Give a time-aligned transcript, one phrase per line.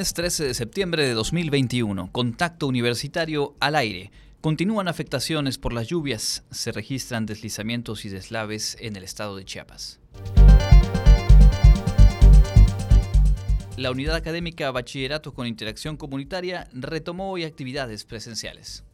[0.00, 2.10] Lunes 13 de septiembre de 2021.
[2.10, 4.10] Contacto universitario al aire.
[4.40, 6.42] Continúan afectaciones por las lluvias.
[6.50, 10.00] Se registran deslizamientos y deslaves en el estado de Chiapas.
[13.76, 18.84] La unidad académica Bachillerato con Interacción Comunitaria retomó hoy actividades presenciales.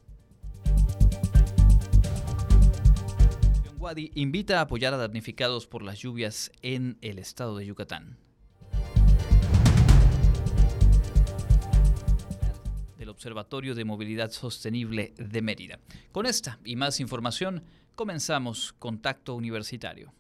[3.79, 8.26] Wadi invita a apoyar a damnificados por las lluvias en el estado de Yucatán.
[13.17, 15.79] Observatorio de Movilidad Sostenible de Mérida.
[16.13, 17.63] Con esta y más información
[17.95, 20.13] comenzamos Contacto Universitario.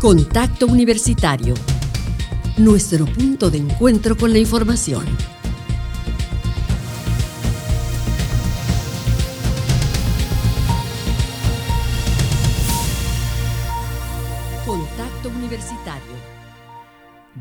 [0.00, 1.52] Contacto Universitario.
[2.56, 5.04] Nuestro punto de encuentro con la información.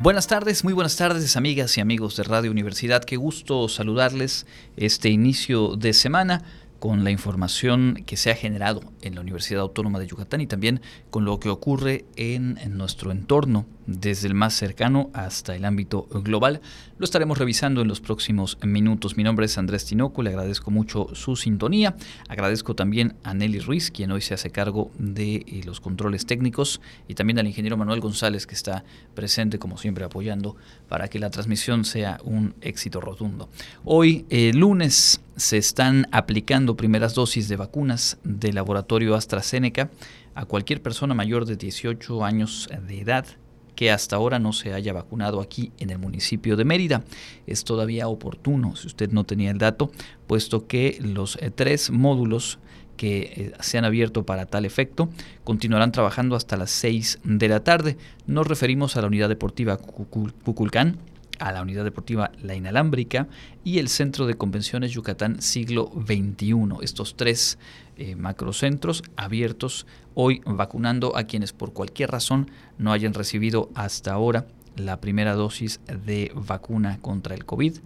[0.02, 3.04] Buenas tardes, muy buenas tardes amigas y amigos de Radio Universidad.
[3.04, 6.44] Qué gusto saludarles este inicio de semana
[6.82, 10.82] con la información que se ha generado en la Universidad Autónoma de Yucatán y también
[11.12, 16.60] con lo que ocurre en, nuestro entorno, desde el más cercano hasta el ámbito global.
[16.98, 19.16] Lo estaremos revisando en los próximos minutos.
[19.16, 21.96] Mi nombre es Andrés Tinoco, le agradezco mucho su sintonía.
[22.28, 26.82] Agradezco también a Nelly Ruiz, quien hoy se hace cargo de eh, los controles técnicos,
[27.08, 30.56] y también al ingeniero Manuel González, que está presente, como siempre, apoyando
[30.92, 33.48] para que la transmisión sea un éxito rotundo.
[33.86, 39.90] Hoy, eh, lunes, se están aplicando primeras dosis de vacunas del laboratorio AstraZeneca
[40.36, 43.26] a cualquier persona mayor de 18 años de edad
[43.74, 47.06] que hasta ahora no se haya vacunado aquí en el municipio de Mérida.
[47.48, 49.92] Es todavía oportuno, si usted no tenía el dato,
[50.28, 52.60] puesto que los eh, tres módulos
[53.02, 55.10] que eh, se han abierto para tal efecto
[55.44, 57.98] continuarán trabajando hasta las 6 de la tarde.
[58.28, 61.00] Nos referimos a la unidad deportiva Cuculcán,
[61.40, 63.28] a la Unidad Deportiva La Inalámbrica
[63.64, 66.54] y el Centro de Convenciones Yucatán Siglo XXI.
[66.84, 67.58] Estos tres
[67.98, 74.46] eh, macrocentros abiertos hoy vacunando a quienes por cualquier razón no hayan recibido hasta ahora
[74.76, 77.80] la primera dosis de vacuna contra el COVID.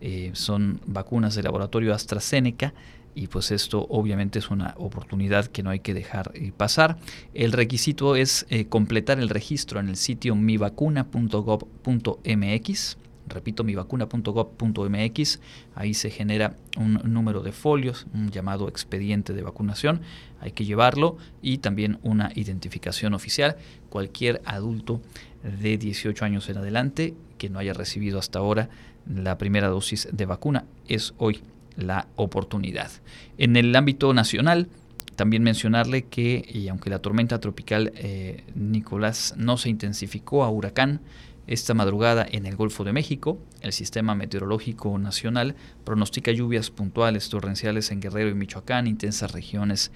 [0.00, 2.72] Eh, son vacunas del laboratorio AstraZeneca
[3.14, 6.98] y pues esto obviamente es una oportunidad que no hay que dejar eh, pasar.
[7.34, 12.96] El requisito es eh, completar el registro en el sitio mivacuna.gov.mx.
[13.26, 15.40] Repito, mivacuna.gov.mx.
[15.74, 20.00] Ahí se genera un número de folios, un llamado expediente de vacunación.
[20.40, 23.56] Hay que llevarlo y también una identificación oficial.
[23.88, 25.00] Cualquier adulto
[25.42, 28.68] de 18 años en adelante que no haya recibido hasta ahora
[29.06, 31.40] la primera dosis de vacuna es hoy
[31.80, 32.90] la oportunidad.
[33.38, 34.68] En el ámbito nacional,
[35.16, 41.00] también mencionarle que, y aunque la tormenta tropical eh, Nicolás no se intensificó a huracán,
[41.46, 47.90] esta madrugada en el Golfo de México, el Sistema Meteorológico Nacional pronostica lluvias puntuales torrenciales
[47.90, 49.90] en Guerrero y Michoacán, intensas regiones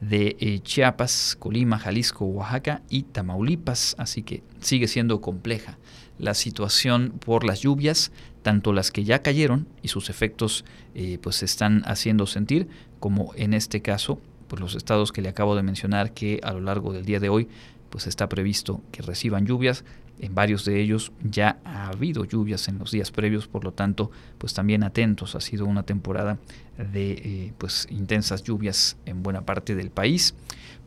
[0.00, 5.78] de eh, Chiapas, Colima, Jalisco, Oaxaca y Tamaulipas, así que sigue siendo compleja
[6.18, 8.12] la situación por las lluvias,
[8.42, 10.64] tanto las que ya cayeron y sus efectos
[10.94, 12.68] eh, pues se están haciendo sentir,
[12.98, 16.60] como en este caso, pues los estados que le acabo de mencionar que a lo
[16.60, 17.48] largo del día de hoy
[17.90, 19.84] pues está previsto que reciban lluvias.
[20.20, 24.10] En varios de ellos ya ha habido lluvias en los días previos, por lo tanto,
[24.38, 25.34] pues también atentos.
[25.34, 26.38] Ha sido una temporada
[26.76, 30.34] de eh, pues intensas lluvias en buena parte del país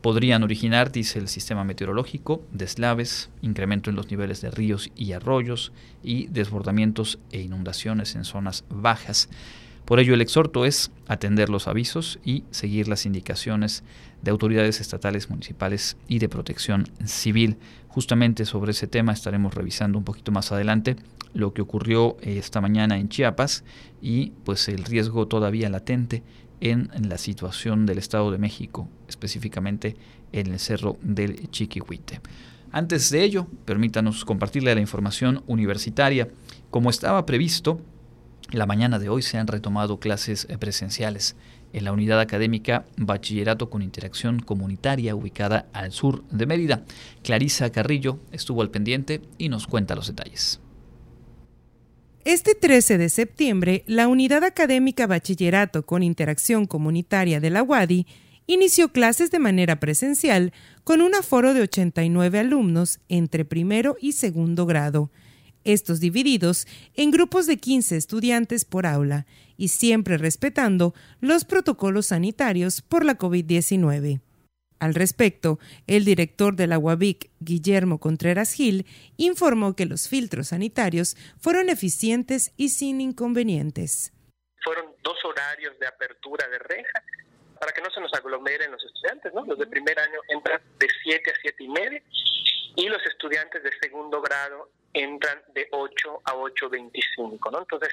[0.03, 5.71] podrían originar, dice el sistema meteorológico, deslaves, incremento en los niveles de ríos y arroyos
[6.03, 9.29] y desbordamientos e inundaciones en zonas bajas.
[9.85, 13.83] Por ello, el exhorto es atender los avisos y seguir las indicaciones
[14.21, 17.55] de autoridades estatales, municipales y de protección civil.
[17.93, 20.95] Justamente sobre ese tema estaremos revisando un poquito más adelante
[21.35, 23.63] lo que ocurrió esta mañana en Chiapas
[24.01, 26.23] y pues el riesgo todavía latente
[26.59, 29.95] en la situación del Estado de México, específicamente
[30.31, 32.19] en el Cerro del Chiquihuite.
[32.71, 36.29] Antes de ello, permítanos compartirle la información universitaria.
[36.71, 37.79] Como estaba previsto,
[38.49, 41.35] la mañana de hoy se han retomado clases presenciales
[41.73, 46.83] en la unidad académica Bachillerato con Interacción Comunitaria ubicada al sur de Mérida.
[47.23, 50.61] Clarisa Carrillo estuvo al pendiente y nos cuenta los detalles.
[52.25, 58.07] Este 13 de septiembre, la Unidad Académica Bachillerato con Interacción Comunitaria de la UADI
[58.47, 60.53] inició clases de manera presencial
[60.83, 65.11] con un aforo de 89 alumnos entre primero y segundo grado.
[65.63, 69.25] Estos divididos en grupos de 15 estudiantes por aula
[69.57, 74.21] y siempre respetando los protocolos sanitarios por la COVID-19.
[74.83, 81.15] Al respecto, el director de la UABIC, Guillermo Contreras Gil, informó que los filtros sanitarios
[81.39, 84.11] fueron eficientes y sin inconvenientes.
[84.61, 87.01] Fueron dos horarios de apertura de reja
[87.61, 89.45] para que no se nos aglomeren los estudiantes, ¿no?
[89.45, 92.03] Los de primer año entran de 7 a 7 y media
[92.75, 97.59] y los estudiantes de segundo grado entran de 8 a 8.25, ¿no?
[97.59, 97.89] Entonces,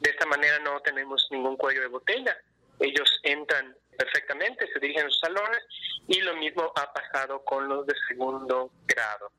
[0.00, 2.36] de esta manera no tenemos ningún cuello de botella.
[2.78, 5.60] Ellos entran perfectamente, se dirigen a sus salones
[6.08, 9.30] y lo mismo ha pasado con los de segundo grado.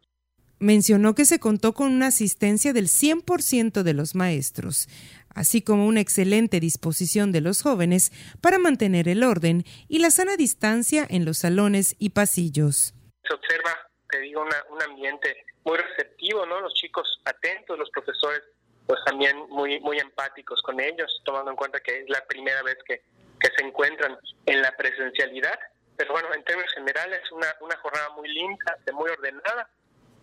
[0.60, 4.88] Mencionó que se contó con una asistencia del 100% de los maestros,
[5.30, 8.12] así como una excelente disposición de los jóvenes
[8.42, 12.94] para mantener el orden y la sana distancia en los salones y pasillos.
[13.28, 16.62] Se observa, te digo, un ambiente muy receptivo, ¿no?
[16.62, 18.42] Los chicos atentos, los profesores
[18.86, 22.78] pues también muy muy empáticos con ellos, tomando en cuenta que es la primera vez
[22.88, 23.02] que,
[23.40, 25.60] que se encuentran en la presencialidad.
[25.98, 29.69] Pero bueno, en términos generales, una, una jornada muy limpia, muy ordenada.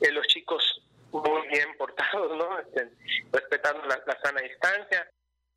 [0.00, 2.58] Eh, los chicos muy bien portados, ¿no?
[2.58, 2.88] Este,
[3.32, 5.10] respetando la, la sana distancia.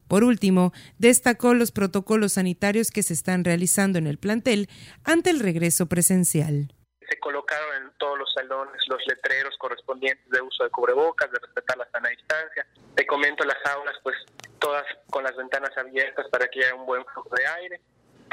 [0.07, 4.69] Por último, destacó los protocolos sanitarios que se están realizando en el plantel
[5.03, 6.71] ante el regreso presencial
[7.09, 11.77] se colocaron en todos los salones los letreros correspondientes de uso de cubrebocas, de respetar
[11.77, 12.65] la sana distancia.
[12.95, 14.15] Te comento las aulas, pues
[14.59, 17.81] todas con las ventanas abiertas para que haya un buen flujo de aire,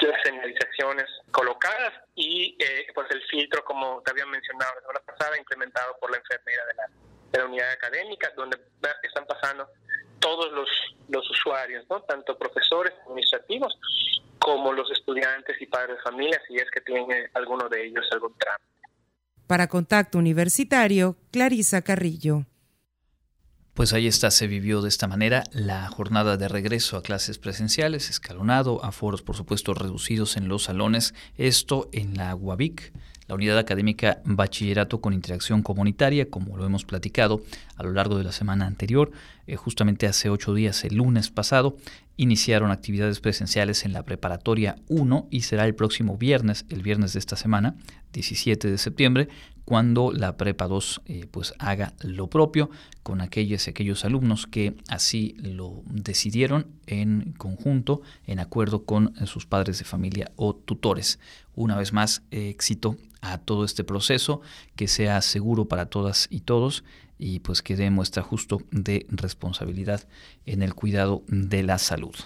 [0.01, 5.39] las señalizaciones colocadas y eh, pues el filtro, como te había mencionado la semana pasada,
[5.39, 6.87] implementado por la enfermera de la,
[7.31, 8.59] de la unidad académica, donde
[9.03, 9.69] están pasando
[10.19, 10.69] todos los,
[11.09, 12.03] los usuarios, ¿no?
[12.03, 13.79] tanto profesores administrativos
[14.45, 18.35] como los estudiantes y padres de familia, si es que tienen alguno de ellos algún
[18.37, 18.89] trámite.
[19.47, 22.47] Para Contacto Universitario, Clarisa Carrillo.
[23.75, 28.11] Pues ahí está, se vivió de esta manera la jornada de regreso a clases presenciales,
[28.11, 32.93] escalonado, a foros por supuesto reducidos en los salones, esto en la UABIC,
[33.29, 37.41] la unidad académica Bachillerato con Interacción Comunitaria, como lo hemos platicado
[37.77, 39.11] a lo largo de la semana anterior,
[39.47, 41.77] eh, justamente hace ocho días, el lunes pasado,
[42.17, 47.19] iniciaron actividades presenciales en la preparatoria 1 y será el próximo viernes, el viernes de
[47.19, 47.77] esta semana,
[48.13, 49.29] 17 de septiembre,
[49.65, 52.69] cuando la Prepa 2 eh, pues haga lo propio
[53.03, 59.79] con aquellos aquellos alumnos que así lo decidieron en conjunto, en acuerdo con sus padres
[59.79, 61.19] de familia o tutores.
[61.55, 64.41] Una vez más, éxito a todo este proceso,
[64.75, 66.83] que sea seguro para todas y todos
[67.23, 70.03] y pues que dé muestra justo de responsabilidad
[70.45, 72.17] en el cuidado de la salud.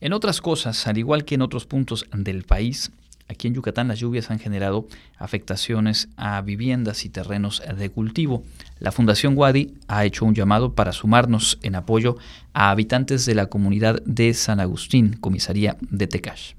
[0.00, 2.92] En otras cosas, al igual que en otros puntos del país,
[3.26, 4.86] Aquí en Yucatán las lluvias han generado
[5.16, 8.42] afectaciones a viviendas y terrenos de cultivo.
[8.80, 12.18] La Fundación Wadi ha hecho un llamado para sumarnos en apoyo
[12.52, 16.52] a habitantes de la comunidad de San Agustín, comisaría de Tecash.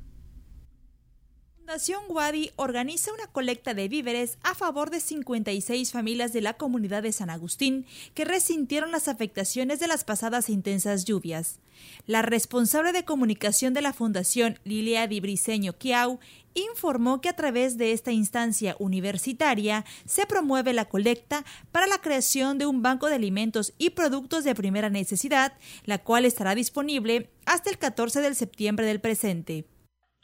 [1.65, 7.01] Fundación Wadi organiza una colecta de víveres a favor de 56 familias de la comunidad
[7.01, 11.57] de San Agustín que resintieron las afectaciones de las pasadas intensas lluvias.
[12.05, 16.19] La responsable de comunicación de la Fundación, Lilia Di Briseño Kiau,
[16.53, 22.59] informó que a través de esta instancia universitaria se promueve la colecta para la creación
[22.59, 25.53] de un banco de alimentos y productos de primera necesidad,
[25.85, 29.65] la cual estará disponible hasta el 14 de septiembre del presente.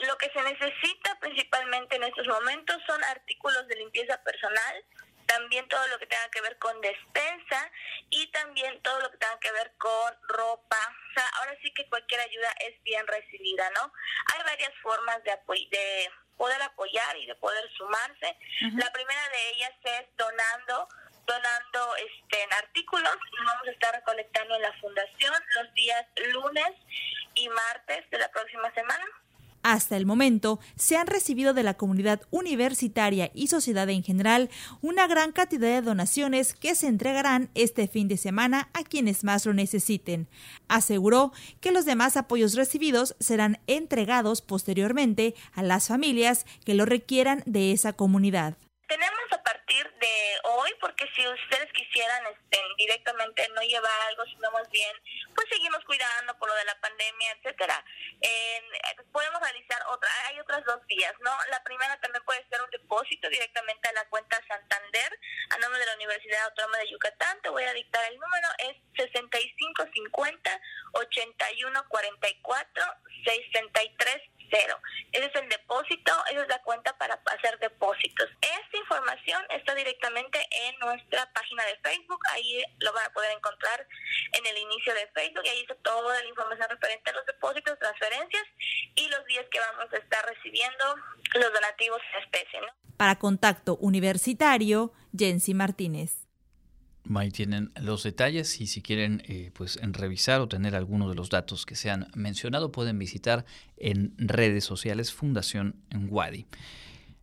[0.08, 4.84] Lo que se necesita principalmente en estos momentos son artículos de limpieza personal,
[5.27, 7.72] también todo lo que tenga que ver con despensa
[8.10, 10.96] y también todo lo que tenga que ver con ropa.
[11.10, 13.93] O sea, ahora sí que cualquier ayuda es bien recibida, ¿no?
[14.34, 15.38] Hay varias formas de,
[15.70, 18.36] de poder apoyar y de poder sumarse.
[18.75, 20.88] La primera de ellas es donando
[21.27, 26.72] donando este en artículos y vamos a estar recolectando en la fundación los días lunes
[27.36, 29.05] y martes de la próxima semana.
[29.63, 34.50] Hasta el momento, se han recibido de la comunidad universitaria y sociedad en general
[34.82, 39.46] una gran cantidad de donaciones que se entregarán este fin de semana a quienes más
[39.46, 40.27] lo necesiten.
[40.68, 47.44] Aseguró que los demás apoyos recibidos serán entregados posteriormente a las familias que lo requieran
[47.46, 48.58] de esa comunidad.
[48.91, 54.51] Tenemos a partir de hoy, porque si ustedes quisieran este, directamente no llevar algo, sino
[54.51, 54.91] más bien,
[55.33, 57.86] pues seguimos cuidando por lo de la pandemia, etcétera.
[59.13, 61.31] podemos realizar otra, hay otras dos vías, ¿no?
[61.51, 65.19] La primera también puede ser un depósito directamente a la cuenta Santander,
[65.51, 67.41] a nombre de la Universidad Autónoma de Yucatán.
[67.43, 72.83] Te voy a dictar el número, es 6550 8144
[73.24, 74.77] 63 cero.
[75.12, 78.29] Ese es el depósito, esa es la cuenta para hacer depósitos.
[78.41, 83.88] Esta información está directamente en nuestra página de Facebook, ahí lo van a poder encontrar
[84.34, 87.79] en el inicio de Facebook y ahí está toda la información referente a los depósitos,
[87.79, 88.43] transferencias
[88.96, 90.96] y los días que vamos a estar recibiendo
[91.34, 92.62] los donativos en especie.
[92.62, 92.67] ¿no?
[92.98, 96.21] Para Contacto Universitario, Jensi Martínez.
[97.15, 101.29] Ahí tienen los detalles y si quieren eh, pues revisar o tener algunos de los
[101.29, 103.46] datos que se han mencionado pueden visitar
[103.77, 105.75] en redes sociales Fundación
[106.10, 106.46] Wadi.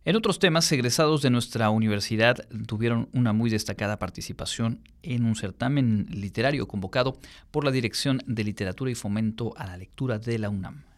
[0.05, 6.07] En otros temas, egresados de nuestra universidad tuvieron una muy destacada participación en un certamen
[6.09, 7.19] literario convocado
[7.51, 10.88] por la Dirección de Literatura y Fomento a la Lectura de la UNAM.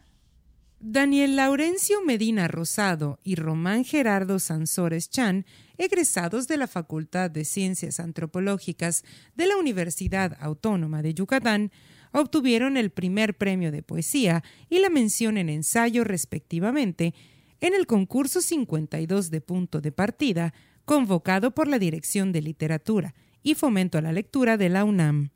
[0.84, 5.46] Daniel Laurencio Medina Rosado y Román Gerardo Sansores Chan,
[5.78, 9.04] egresados de la Facultad de Ciencias Antropológicas
[9.36, 11.70] de la Universidad Autónoma de Yucatán,
[12.10, 17.14] obtuvieron el primer premio de poesía y la mención en ensayo respectivamente
[17.60, 20.52] en el concurso 52 de punto de partida,
[20.84, 25.30] convocado por la Dirección de Literatura y Fomento a la Lectura de la UNAM.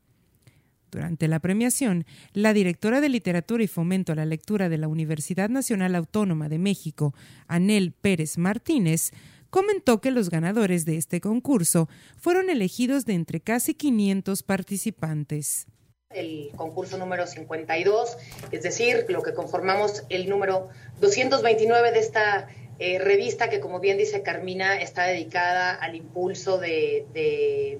[0.91, 5.49] Durante la premiación, la directora de Literatura y Fomento a la Lectura de la Universidad
[5.49, 7.13] Nacional Autónoma de México,
[7.47, 9.11] Anel Pérez Martínez,
[9.49, 15.67] comentó que los ganadores de este concurso fueron elegidos de entre casi 500 participantes.
[16.09, 18.17] El concurso número 52,
[18.51, 20.69] es decir, lo que conformamos el número
[21.01, 22.47] 229 de esta
[22.79, 27.79] eh, revista que, como bien dice Carmina, está dedicada al impulso de,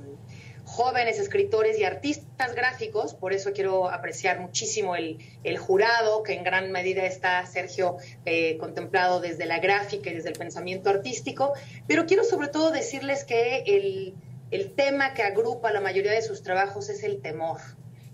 [0.77, 3.15] jóvenes escritores y artistas gráficos.
[3.15, 5.17] Por eso quiero apreciar muchísimo el,
[5.57, 10.35] jurado, que en gran medida está, Sergio, eh, contemplado desde la gráfica y desde el
[10.35, 11.53] pensamiento artístico.
[11.87, 14.13] Pero quiero sobre todo decirles que el,
[14.51, 17.59] el tema que agrupa la mayoría de sus trabajos es el temor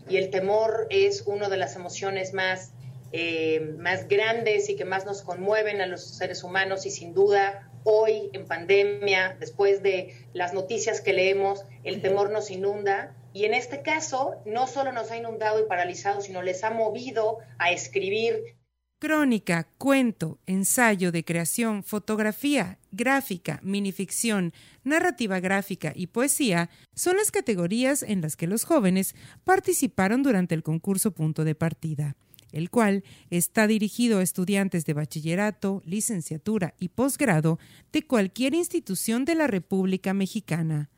[0.08, 2.72] y el temor es una de las emociones más,
[3.12, 7.70] eh, más grandes y que más nos conmueven a los seres humanos y sin duda
[7.84, 13.16] hoy en pandemia, después de las noticias que leemos, el temor nos inunda.
[13.34, 17.40] Y en este caso no solo nos ha inundado y paralizado, sino les ha movido
[17.58, 18.56] a escribir.
[19.04, 24.54] Crónica, cuento, ensayo de creación, fotografía, gráfica, minificción,
[24.86, 29.13] narrativa gráfica y poesía son las categorías en las que los jóvenes
[29.44, 32.16] participaron durante el concurso Punto de Partida,
[32.53, 37.60] el cual está dirigido a estudiantes de bachillerato, licenciatura y posgrado
[37.91, 40.89] de cualquier institución de la República Mexicana.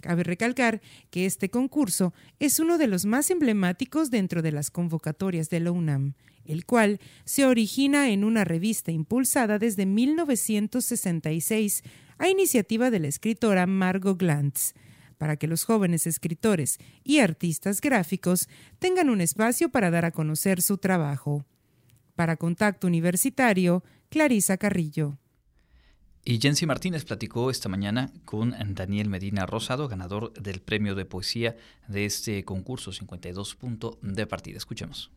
[0.00, 0.80] Cabe recalcar
[1.10, 5.70] que este concurso es uno de los más emblemáticos dentro de las convocatorias de la
[5.72, 11.82] UNAM, el cual se origina en una revista impulsada desde 1966
[12.18, 14.74] a iniciativa de la escritora Margot Glantz,
[15.22, 18.48] para que los jóvenes escritores y artistas gráficos
[18.80, 21.46] tengan un espacio para dar a conocer su trabajo.
[22.16, 25.18] Para Contacto Universitario, Clarisa Carrillo.
[26.24, 31.56] Y Jensi Martínez platicó esta mañana con Daniel Medina Rosado, ganador del premio de poesía
[31.86, 34.56] de este concurso 52 punto de partida.
[34.56, 35.12] Escuchemos.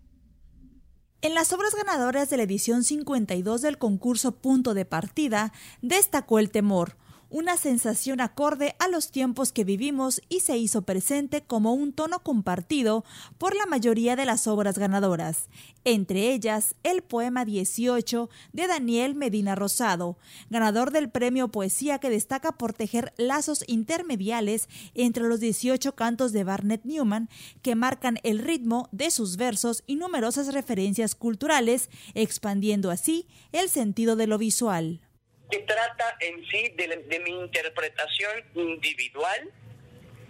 [1.24, 6.52] En las obras ganadoras de la edición 52 del concurso Punto de Partida, destacó el
[6.52, 6.96] temor,
[7.36, 12.24] una sensación acorde a los tiempos que vivimos y se hizo presente como un tono
[12.24, 13.04] compartido
[13.38, 15.50] por la mayoría de las obras ganadoras,
[15.84, 20.18] entre ellas el poema 18 de Daniel Medina Rosado,
[20.50, 26.46] ganador del premio Poesía que destaca por tejer lazos intermediales entre los 18 cantos de
[26.46, 27.28] Barnett Newman
[27.62, 34.16] que marcan el ritmo de sus versos y numerosas referencias culturales, expandiendo así el sentido
[34.16, 35.02] de lo visual
[35.50, 39.52] que trata en sí de, mi interpretación individual,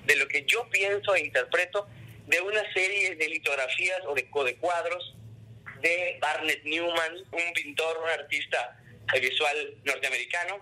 [0.05, 1.88] de lo que yo pienso e interpreto
[2.27, 5.15] de una serie de litografías o de, de cuadros
[5.81, 8.79] de Barnett Newman, un pintor, un artista
[9.22, 10.60] visual norteamericano,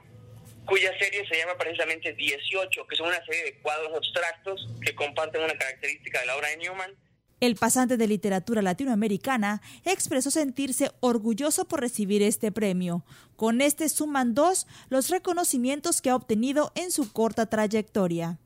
[0.66, 5.44] cuya serie se llama precisamente 18, que son una serie de cuadros abstractos que comparten
[5.44, 6.96] una característica de la obra de Newman
[7.44, 13.04] el pasante de literatura latinoamericana expresó sentirse orgulloso por recibir este premio.
[13.44, 18.40] Con este suman dos los reconocimientos que ha obtenido en su corta trayectoria.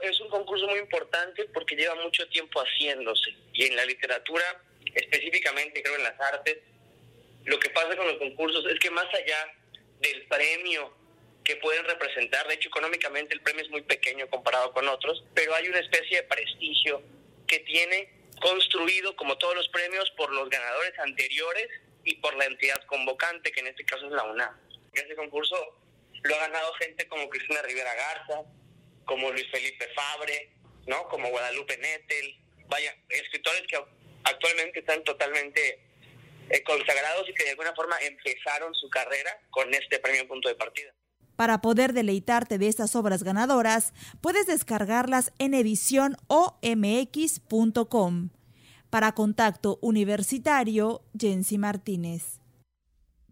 [0.00, 4.44] Es un concurso muy importante porque lleva mucho tiempo haciéndose y en la literatura,
[4.94, 6.58] específicamente creo en las artes,
[7.46, 9.38] lo que pasa con los concursos es que más allá
[9.98, 10.94] del premio
[11.42, 15.52] que pueden representar, de hecho económicamente el premio es muy pequeño comparado con otros, pero
[15.56, 17.02] hay una especie de prestigio
[17.48, 18.08] que tiene
[18.40, 21.68] construido, como todos los premios, por los ganadores anteriores
[22.04, 24.54] y por la entidad convocante, que en este caso es la UNAM.
[24.92, 25.56] Este concurso
[26.22, 28.42] lo ha ganado gente como Cristina Rivera Garza,
[29.04, 30.52] como Luis Felipe Fabre,
[30.86, 31.08] ¿no?
[31.08, 32.36] como Guadalupe Nettel,
[32.68, 33.78] vaya, escritores que
[34.24, 35.80] actualmente están totalmente
[36.50, 40.54] eh, consagrados y que de alguna forma empezaron su carrera con este premio punto de
[40.54, 40.94] partida.
[41.36, 48.30] Para poder deleitarte de estas obras ganadoras, puedes descargarlas en edicionomx.com.
[48.94, 52.38] Para contacto universitario, Jensi Martínez.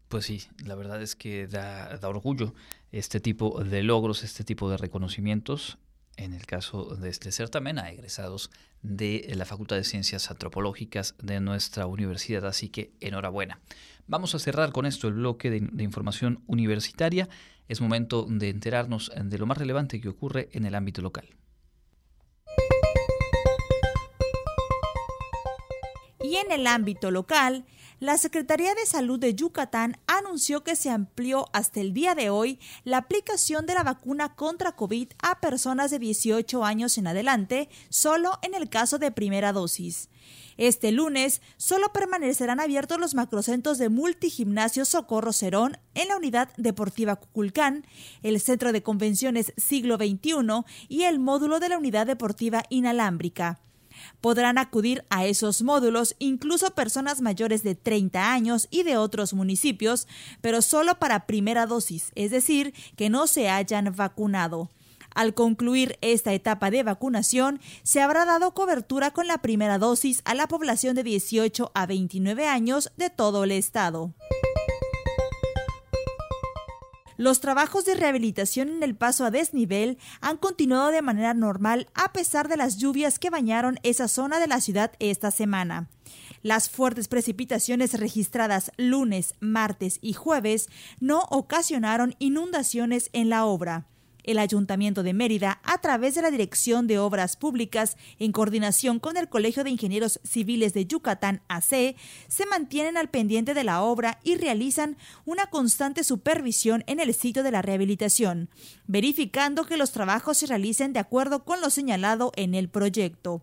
[0.09, 2.53] Pues sí, la verdad es que da, da orgullo
[2.91, 5.79] este tipo de logros, este tipo de reconocimientos
[6.17, 8.51] en el caso de este certamen a egresados
[8.83, 13.61] de la Facultad de Ciencias Antropológicas de nuestra universidad, así que enhorabuena.
[14.09, 17.29] Vamos a cerrar con esto el bloque de, información universitaria.
[17.69, 21.29] Es momento de enterarnos de lo más relevante que ocurre en el ámbito local.
[26.23, 27.65] Y en el ámbito local,
[27.99, 32.59] la Secretaría de Salud de Yucatán anunció que se amplió hasta el día de hoy
[32.85, 38.39] la aplicación de la vacuna contra COVID a personas de 18 años en adelante, solo
[38.43, 40.09] en el caso de primera dosis.
[40.57, 47.17] Este lunes solo permanecerán abiertos los macrocentros de Multigimnasio Socorro Cerón en la Unidad Deportiva
[47.17, 47.87] Cuculcán,
[48.23, 53.61] el Centro de Convenciones Siglo XXI y el módulo de la Unidad Deportiva Inalámbrica.
[54.21, 60.07] Podrán acudir a esos módulos incluso personas mayores de 30 años y de otros municipios,
[60.41, 64.71] pero solo para primera dosis, es decir, que no se hayan vacunado.
[65.15, 70.35] Al concluir esta etapa de vacunación, se habrá dado cobertura con la primera dosis a
[70.35, 74.15] la población de 18 a 29 años de todo el estado.
[77.23, 82.13] Los trabajos de rehabilitación en el paso a desnivel han continuado de manera normal a
[82.13, 85.89] pesar de las lluvias que bañaron esa zona de la ciudad esta semana.
[86.43, 93.87] Las fuertes precipitaciones registradas lunes, martes y jueves no ocasionaron inundaciones en la obra.
[94.25, 99.17] El Ayuntamiento de Mérida, a través de la Dirección de Obras Públicas, en coordinación con
[99.17, 101.97] el Colegio de Ingenieros Civiles de Yucatán, AC,
[102.29, 107.43] se mantienen al pendiente de la obra y realizan una constante supervisión en el sitio
[107.43, 108.49] de la rehabilitación,
[108.87, 113.43] verificando que los trabajos se realicen de acuerdo con lo señalado en el proyecto.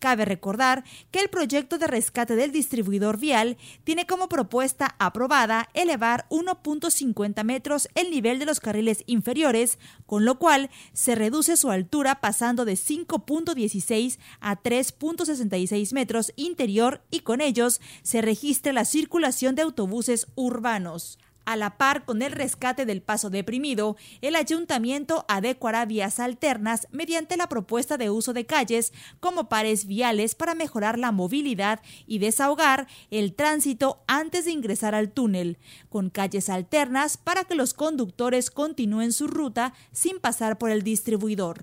[0.00, 6.26] Cabe recordar que el proyecto de rescate del distribuidor vial tiene como propuesta aprobada elevar
[6.30, 12.22] 1.50 metros el nivel de los carriles inferiores, con lo cual se reduce su altura
[12.22, 19.62] pasando de 5.16 a 3.66 metros interior y con ellos se registra la circulación de
[19.62, 21.18] autobuses urbanos.
[21.50, 27.36] A la par con el rescate del paso deprimido, el ayuntamiento adecuará vías alternas mediante
[27.36, 32.86] la propuesta de uso de calles como pares viales para mejorar la movilidad y desahogar
[33.10, 35.58] el tránsito antes de ingresar al túnel,
[35.88, 41.62] con calles alternas para que los conductores continúen su ruta sin pasar por el distribuidor.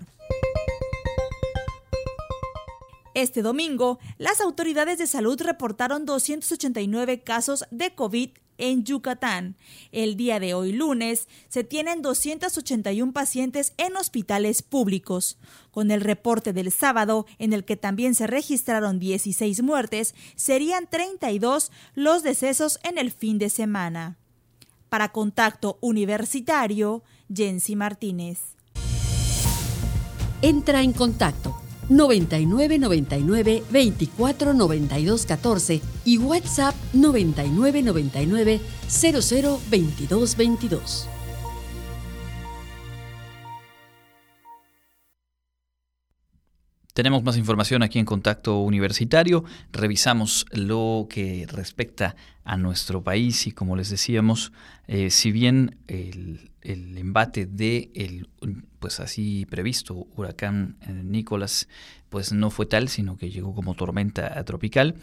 [3.14, 9.56] Este domingo, las autoridades de salud reportaron 289 casos de COVID en Yucatán.
[9.92, 15.38] El día de hoy lunes se tienen 281 pacientes en hospitales públicos.
[15.70, 21.72] Con el reporte del sábado, en el que también se registraron 16 muertes, serían 32
[21.94, 24.18] los decesos en el fin de semana.
[24.88, 28.40] Para Contacto Universitario, Jensi Martínez.
[30.42, 41.08] Entra en contacto 99 99 24 92 14 y WhatsApp 99 99 00 22 22.
[46.98, 49.44] Tenemos más información aquí en Contacto Universitario.
[49.70, 54.52] Revisamos lo que respecta a nuestro país y como les decíamos,
[54.88, 58.28] eh, si bien el, el embate de el
[58.78, 61.68] pues así previsto huracán eh, Nicolás
[62.08, 64.94] pues no fue tal sino que llegó como tormenta tropical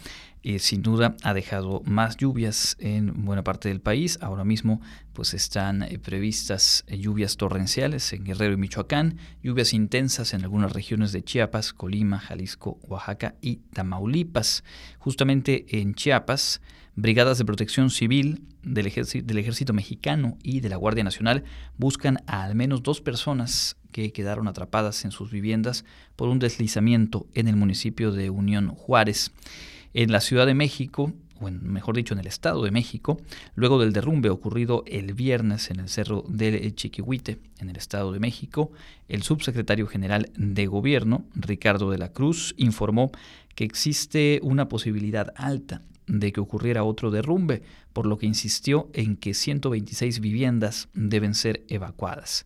[0.42, 4.20] y sin duda ha dejado más lluvias en buena parte del país.
[4.22, 4.80] Ahora mismo
[5.14, 10.72] pues están eh, previstas eh, lluvias torrenciales en Guerrero y Michoacán lluvias intensas en algunas
[10.72, 14.64] regiones de Chiapas Colima Jalisco Oaxaca y Tamaulipas.
[15.00, 16.62] Justamente en Chiapas
[16.98, 21.44] Brigadas de protección civil del ejército, mexicano y de la Guardia Nacional
[21.78, 25.84] buscan a al menos dos personas que quedaron atrapadas en sus viviendas
[26.16, 29.34] por un deslizamiento en el municipio de Unión Juárez.
[29.94, 33.20] En la Ciudad de México, o mejor dicho en el Estado de México,
[33.56, 38.22] luego del derrumbe ocurrido el viernes en el Cerro del Chiquihuite, en el Estado de
[38.22, 38.72] México,
[39.10, 43.12] el subsecretario general de Gobierno, Ricardo de la Cruz, informó
[43.54, 47.64] que existe una posibilidad alta de que ocurriera otro derrumbe,
[47.94, 52.46] por lo que insistió en que 126 viviendas deben ser evacuadas.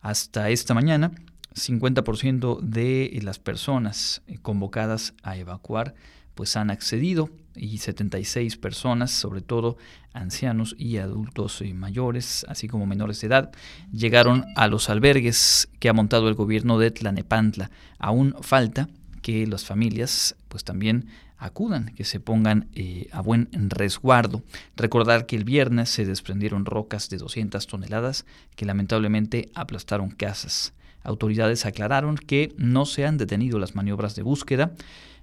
[0.00, 1.12] Hasta esta mañana,
[1.54, 5.94] 50% de las personas convocadas a evacuar
[6.38, 9.76] pues han accedido y 76 personas, sobre todo
[10.12, 13.50] ancianos y adultos eh, mayores, así como menores de edad,
[13.92, 17.72] llegaron a los albergues que ha montado el gobierno de Tlanepantla.
[17.98, 18.88] Aún falta
[19.20, 24.42] que las familias pues también acudan, que se pongan eh, a buen resguardo.
[24.76, 30.74] Recordar que el viernes se desprendieron rocas de 200 toneladas que lamentablemente aplastaron casas.
[31.02, 34.72] Autoridades aclararon que no se han detenido las maniobras de búsqueda,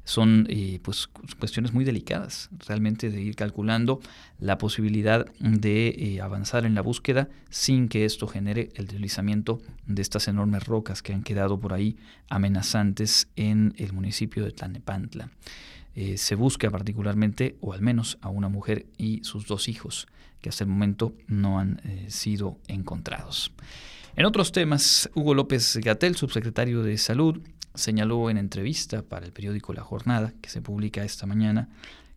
[0.05, 1.07] son eh, pues,
[1.39, 3.99] cuestiones muy delicadas, realmente de ir calculando
[4.39, 10.01] la posibilidad de eh, avanzar en la búsqueda sin que esto genere el deslizamiento de
[10.03, 11.97] estas enormes rocas que han quedado por ahí
[12.29, 15.31] amenazantes en el municipio de Tlanepantla.
[15.95, 20.07] Eh, se busca particularmente, o al menos a una mujer y sus dos hijos,
[20.41, 23.51] que hasta el momento no han sido encontrados.
[24.15, 27.41] En otros temas, Hugo López Gatel, subsecretario de Salud,
[27.73, 31.69] señaló en entrevista para el periódico La Jornada, que se publica esta mañana,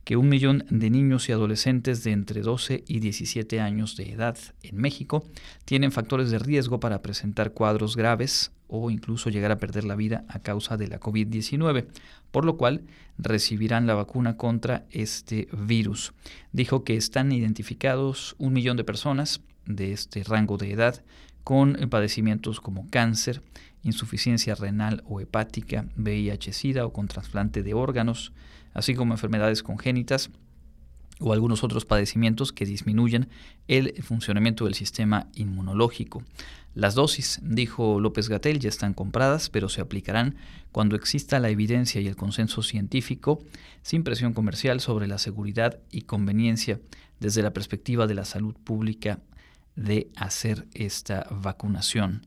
[0.09, 4.38] que un millón de niños y adolescentes de entre 12 y 17 años de edad
[4.62, 5.23] en México
[5.66, 10.25] tienen factores de riesgo para presentar cuadros graves o incluso llegar a perder la vida
[10.29, 11.88] a causa de la COVID-19,
[12.31, 12.85] por lo cual
[13.18, 16.14] recibirán la vacuna contra este virus.
[16.53, 21.05] Dijo que están identificados un millón de personas de este rango de edad
[21.44, 23.42] con padecimientos como cáncer,
[23.83, 28.33] insuficiencia renal o hepática, VIH-Sida o con trasplante de órganos,
[28.78, 30.30] así como enfermedades congénitas
[31.18, 33.28] o algunos otros padecimientos que disminuyen
[33.66, 36.22] el funcionamiento del sistema inmunológico.
[36.74, 40.36] Las dosis, dijo López Gatel, ya están compradas, pero se aplicarán
[40.70, 43.44] cuando exista la evidencia y el consenso científico,
[43.82, 46.80] sin presión comercial sobre la seguridad y conveniencia
[47.18, 49.18] desde la perspectiva de la salud pública
[49.74, 52.22] de hacer esta vacunación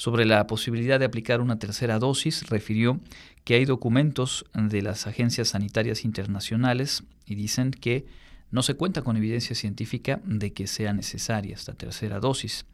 [0.00, 3.00] sobre la posibilidad de aplicar una tercera dosis, refirió
[3.44, 8.06] que hay documentos de las agencias sanitarias internacionales y dicen que
[8.50, 12.66] no se cuenta con evidencia científica de que sea necesaria esta tercera dosis.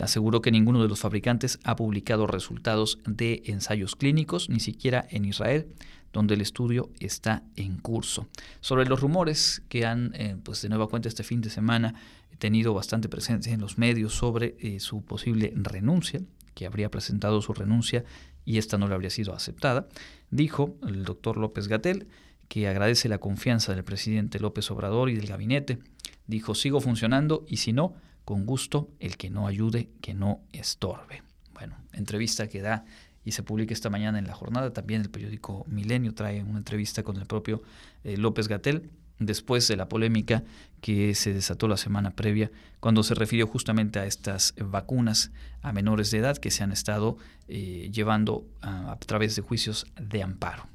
[0.00, 5.24] Aseguró que ninguno de los fabricantes ha publicado resultados de ensayos clínicos, ni siquiera en
[5.24, 5.68] Israel,
[6.12, 8.28] donde el estudio está en curso.
[8.60, 11.94] Sobre los rumores que han, eh, pues de nueva cuenta este fin de semana,
[12.38, 16.20] tenido bastante presencia en los medios sobre eh, su posible renuncia,
[16.54, 18.04] que habría presentado su renuncia
[18.44, 19.88] y esta no le habría sido aceptada,
[20.30, 22.08] dijo el doctor López Gatel
[22.48, 25.78] que agradece la confianza del presidente López Obrador y del gabinete.
[26.26, 31.22] Dijo, sigo funcionando y si no, con gusto, el que no ayude, que no estorbe.
[31.52, 32.84] Bueno, entrevista que da
[33.24, 34.72] y se publica esta mañana en la jornada.
[34.72, 37.62] También el periódico Milenio trae una entrevista con el propio
[38.04, 40.44] eh, López Gatel después de la polémica
[40.80, 42.50] que se desató la semana previa
[42.80, 47.16] cuando se refirió justamente a estas vacunas a menores de edad que se han estado
[47.48, 50.66] eh, llevando a, través de juicios de amparo.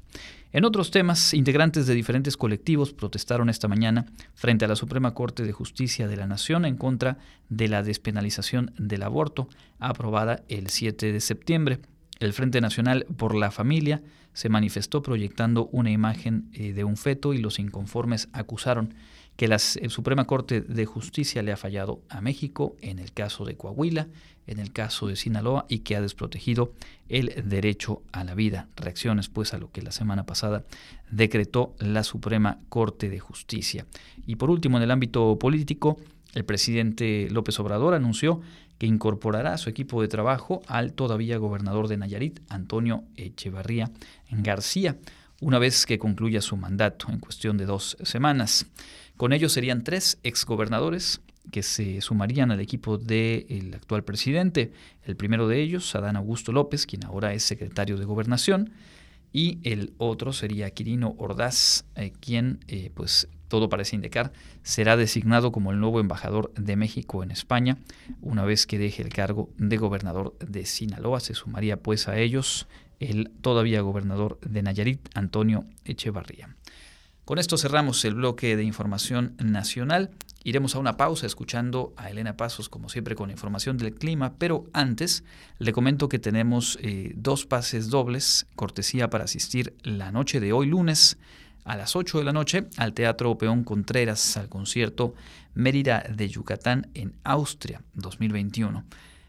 [0.52, 5.44] En otros temas, integrantes de diferentes colectivos protestaron esta mañana frente a la Suprema Corte
[5.44, 9.48] de Justicia de la Nación en contra de la despenalización del aborto
[9.78, 11.80] aprobada el 7 de septiembre.
[12.20, 14.02] El Frente Nacional por la Familia
[14.34, 18.94] se manifestó proyectando una imagen eh, de un feto y los inconformes acusaron
[19.36, 23.56] que la Suprema Corte de Justicia le ha fallado a México en el caso de
[23.56, 24.08] Coahuila,
[24.46, 26.74] en el caso de Sinaloa y que ha desprotegido
[27.08, 28.68] el derecho a la vida.
[28.76, 30.64] Reacciones pues a lo que la semana pasada
[31.10, 33.86] decretó la Suprema Corte de Justicia.
[34.26, 35.96] Y por último, en el ámbito político,
[36.34, 38.42] el presidente López Obrador anunció
[38.80, 43.90] que incorporará a su equipo de trabajo al todavía gobernador de Nayarit, Antonio Echevarría
[44.30, 44.96] García,
[45.42, 48.64] una vez que concluya su mandato en cuestión de dos semanas.
[49.18, 51.20] Con ellos serían tres exgobernadores
[51.52, 54.72] que se sumarían al equipo del actual presidente.
[55.04, 58.70] El primero de ellos, Adán Augusto López, quien ahora es secretario de Gobernación,
[59.30, 64.32] y el otro sería Quirino Ordaz, eh, quien eh, pues todo parece indicar,
[64.62, 67.76] será designado como el nuevo embajador de México en España,
[68.22, 71.20] una vez que deje el cargo de gobernador de Sinaloa.
[71.20, 72.66] Se sumaría pues a ellos
[73.00, 76.56] el todavía gobernador de Nayarit, Antonio Echevarría.
[77.24, 80.10] Con esto cerramos el bloque de información nacional.
[80.42, 84.64] Iremos a una pausa escuchando a Elena Pasos, como siempre, con información del clima, pero
[84.72, 85.22] antes
[85.58, 90.66] le comento que tenemos eh, dos pases dobles, cortesía para asistir la noche de hoy
[90.66, 91.18] lunes
[91.70, 95.14] a las 8 de la noche al Teatro Peón Contreras al concierto
[95.54, 98.84] Mérida de Yucatán en Austria 2021.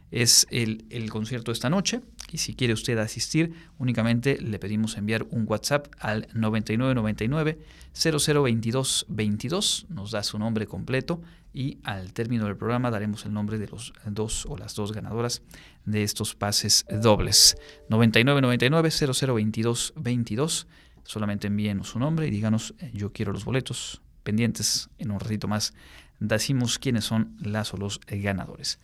[0.09, 2.01] Es el, el, concierto esta noche
[2.31, 7.59] y si quiere usted asistir únicamente le pedimos enviar un WhatsApp al 9999
[7.93, 11.21] 0022 22, nos da su nombre completo
[11.53, 15.43] y al término del programa daremos el nombre de los dos o las dos ganadoras
[15.85, 17.55] de estos pases dobles.
[17.89, 20.67] 9999 0022 22
[21.03, 24.89] Solamente envíenos su nombre y díganos eh, yo quiero los boletos pendientes.
[24.97, 25.73] En un ratito más
[26.19, 28.79] decimos quiénes son las o los ganadores.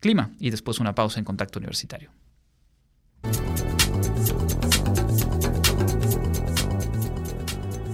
[0.00, 2.10] Clima y después una pausa en contacto universitario.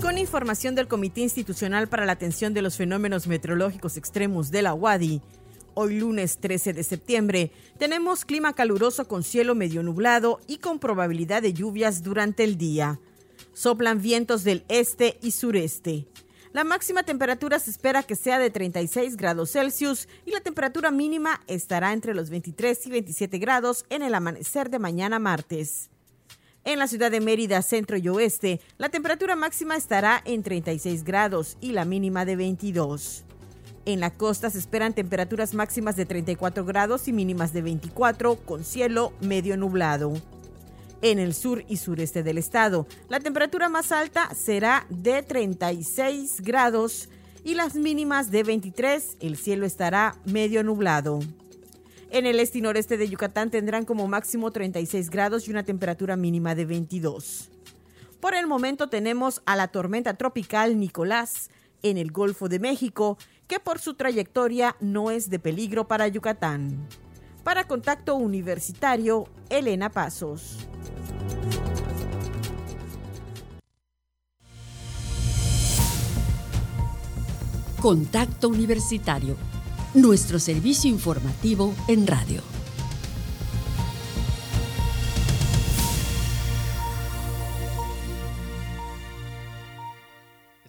[0.01, 4.72] Con información del Comité Institucional para la Atención de los Fenómenos Meteorológicos Extremos de la
[4.72, 5.20] UADI,
[5.75, 11.42] hoy lunes 13 de septiembre, tenemos clima caluroso con cielo medio nublado y con probabilidad
[11.42, 13.01] de lluvias durante el día.
[13.57, 16.07] Soplan vientos del este y sureste.
[16.53, 21.40] La máxima temperatura se espera que sea de 36 grados Celsius y la temperatura mínima
[21.47, 25.88] estará entre los 23 y 27 grados en el amanecer de mañana martes.
[26.64, 31.57] En la ciudad de Mérida, centro y oeste, la temperatura máxima estará en 36 grados
[31.62, 33.25] y la mínima de 22.
[33.87, 38.64] En la costa se esperan temperaturas máximas de 34 grados y mínimas de 24, con
[38.64, 40.12] cielo medio nublado.
[41.02, 47.09] En el sur y sureste del estado, la temperatura más alta será de 36 grados
[47.44, 51.20] y las mínimas de 23, el cielo estará medio nublado.
[52.11, 56.16] En el este y noreste de Yucatán tendrán como máximo 36 grados y una temperatura
[56.16, 57.50] mínima de 22.
[58.20, 61.50] Por el momento tenemos a la tormenta tropical Nicolás
[61.82, 66.88] en el Golfo de México que por su trayectoria no es de peligro para Yucatán.
[67.44, 70.66] Para Contacto Universitario, Elena Pasos.
[77.87, 79.37] Contacto Universitario,
[79.94, 82.56] nuestro servicio informativo en radio.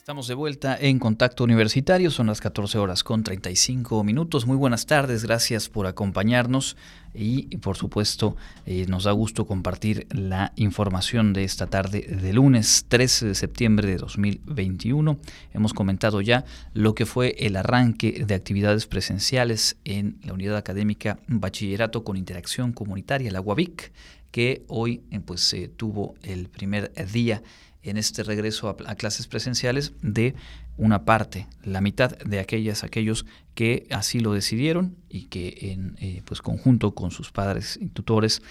[0.08, 4.46] Estamos de vuelta en Contacto Universitario, son las 14 horas con 35 minutos.
[4.48, 6.78] Muy buenas tardes, gracias por acompañarnos
[7.14, 12.86] y por supuesto eh, nos da gusto compartir la información de esta tarde de lunes
[12.88, 15.20] 13 de septiembre de 2021.
[15.54, 21.20] Hemos comentado ya lo que fue el arranque de actividades presenciales en la unidad académica
[21.28, 23.92] Bachillerato con Interacción Comunitaria, la UAVIC,
[24.32, 27.44] que hoy eh, pues tuvo el primer día
[27.90, 30.36] en este regreso a, clases presenciales de
[30.78, 36.22] una parte, la mitad de aquellas, aquellos que así lo decidieron y que en eh,
[36.26, 38.42] pues conjunto con sus padres y tutores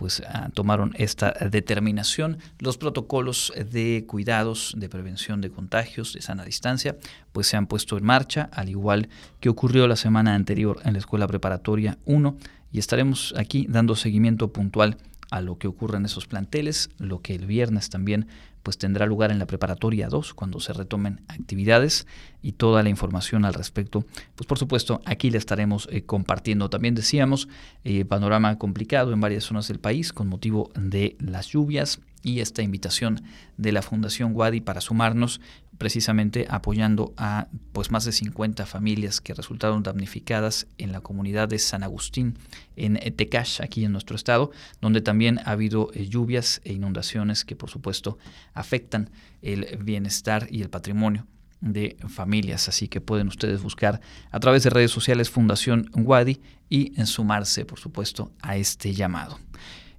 [0.00, 2.38] pues ah, tomaron esta determinación.
[2.58, 6.96] Los protocolos de cuidados, de prevención de contagios, de sana distancia,
[7.32, 11.00] pues se han puesto en marcha, al igual que ocurrió la semana anterior en la
[11.00, 12.34] Escuela Preparatoria 1,
[12.72, 14.96] y estaremos aquí dando seguimiento puntual
[15.30, 18.26] a lo que ocurre en esos planteles, lo que el viernes también
[18.62, 22.06] pues tendrá lugar en la preparatoria 2 cuando se retomen actividades
[22.42, 26.70] y toda la información al respecto, pues por supuesto aquí le estaremos eh, compartiendo.
[26.70, 27.48] También decíamos,
[27.84, 32.62] eh, panorama complicado en varias zonas del país con motivo de las lluvias y esta
[32.62, 33.22] invitación
[33.56, 35.40] de la Fundación Wadi para sumarnos
[35.80, 41.58] precisamente apoyando a pues más de 50 familias que resultaron damnificadas en la comunidad de
[41.58, 42.38] San Agustín
[42.76, 44.50] en Tecash, aquí en nuestro estado,
[44.82, 48.18] donde también ha habido eh, lluvias e inundaciones que por supuesto
[48.52, 49.08] afectan
[49.40, 51.26] el bienestar y el patrimonio
[51.62, 52.68] de familias.
[52.68, 57.78] Así que pueden ustedes buscar a través de redes sociales Fundación Wadi y sumarse, por
[57.78, 59.38] supuesto, a este llamado.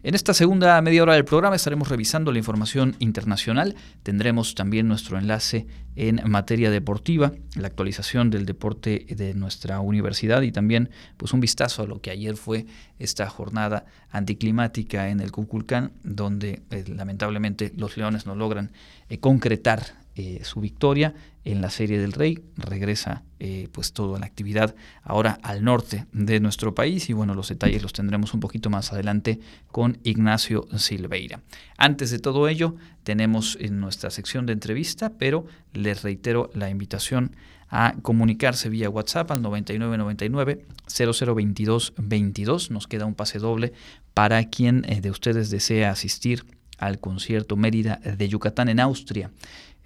[0.03, 3.75] En esta segunda media hora del programa estaremos revisando la información internacional.
[4.01, 10.51] Tendremos también nuestro enlace en materia deportiva, la actualización del deporte de nuestra universidad y
[10.51, 12.65] también pues un vistazo a lo que ayer fue
[12.97, 18.71] esta jornada anticlimática en el Cuculcán, donde eh, lamentablemente los Leones no logran
[19.07, 21.13] eh, concretar eh, su victoria
[21.45, 22.39] en la Serie del Rey.
[22.57, 27.49] Regresa eh, pues toda la actividad ahora al norte de nuestro país y bueno, los
[27.49, 29.39] detalles los tendremos un poquito más adelante
[29.71, 31.41] con Ignacio Silveira.
[31.77, 37.35] Antes de todo ello, tenemos en nuestra sección de entrevista, pero les reitero la invitación
[37.69, 42.69] a comunicarse vía WhatsApp al 9999 0022 22.
[42.69, 43.71] Nos queda un pase doble
[44.13, 46.45] para quien eh, de ustedes desea asistir
[46.77, 49.31] al concierto Mérida de Yucatán en Austria.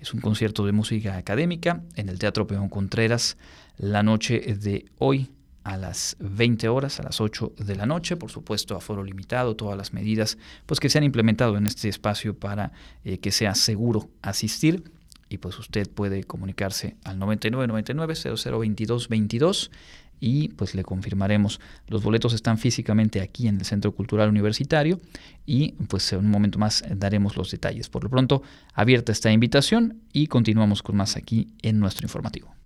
[0.05, 3.37] Es un concierto de música académica en el Teatro Peón Contreras
[3.75, 5.31] la noche de hoy
[5.63, 9.55] a las 20 horas, a las 8 de la noche, por supuesto a foro limitado,
[9.55, 10.37] todas las medidas
[10.67, 12.71] pues que se han implementado en este espacio para
[13.03, 14.83] eh, que sea seguro asistir.
[15.27, 19.71] Y pues usted puede comunicarse al 9999 0022 22
[20.19, 21.59] y pues le confirmaremos.
[21.87, 24.99] Los boletos están físicamente aquí en el Centro Cultural Universitario
[25.45, 27.89] y pues en un momento más daremos los detalles.
[27.89, 28.41] Por lo pronto,
[28.73, 32.64] abierta esta invitación y continuamos con más aquí en nuestro informativo.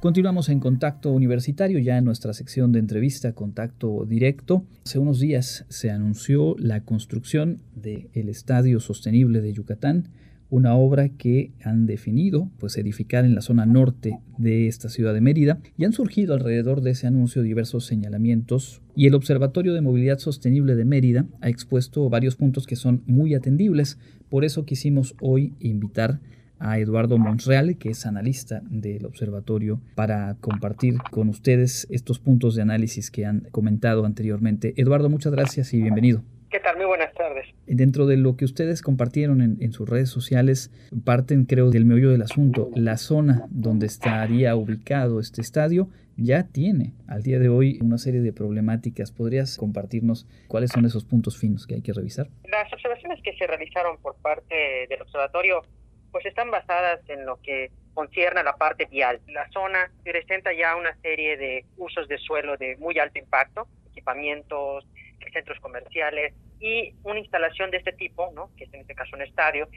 [0.00, 4.64] Continuamos en contacto universitario, ya en nuestra sección de entrevista, contacto directo.
[4.84, 10.10] Hace unos días se anunció la construcción del Estadio Sostenible de Yucatán,
[10.50, 15.20] una obra que han definido pues edificar en la zona norte de esta ciudad de
[15.20, 20.18] Mérida y han surgido alrededor de ese anuncio diversos señalamientos y el Observatorio de Movilidad
[20.18, 25.54] Sostenible de Mérida ha expuesto varios puntos que son muy atendibles, por eso quisimos hoy
[25.58, 32.54] invitar a Eduardo Monreal, que es analista del observatorio, para compartir con ustedes estos puntos
[32.54, 34.74] de análisis que han comentado anteriormente.
[34.76, 36.22] Eduardo, muchas gracias y bienvenido.
[36.50, 36.76] ¿Qué tal?
[36.76, 37.46] Muy buenas tardes.
[37.66, 40.70] Dentro de lo que ustedes compartieron en, sus redes sociales,
[41.04, 42.70] parten creo del meollo del asunto.
[42.74, 48.22] La zona donde estaría ubicado este estadio ya tiene al día de hoy una serie
[48.22, 49.12] de problemáticas.
[49.12, 52.28] ¿Podrías compartirnos cuáles son esos puntos finos que hay que revisar?
[52.50, 55.62] Las observaciones que se realizaron por parte del observatorio
[56.18, 59.20] pues están basadas en lo que concierne a la parte vial.
[59.28, 64.84] La zona presenta ya una serie de usos de suelo de muy alto impacto, equipamientos,
[65.32, 68.50] centros comerciales y una instalación de este tipo, ¿no?
[68.56, 69.68] que es en este caso un estadio,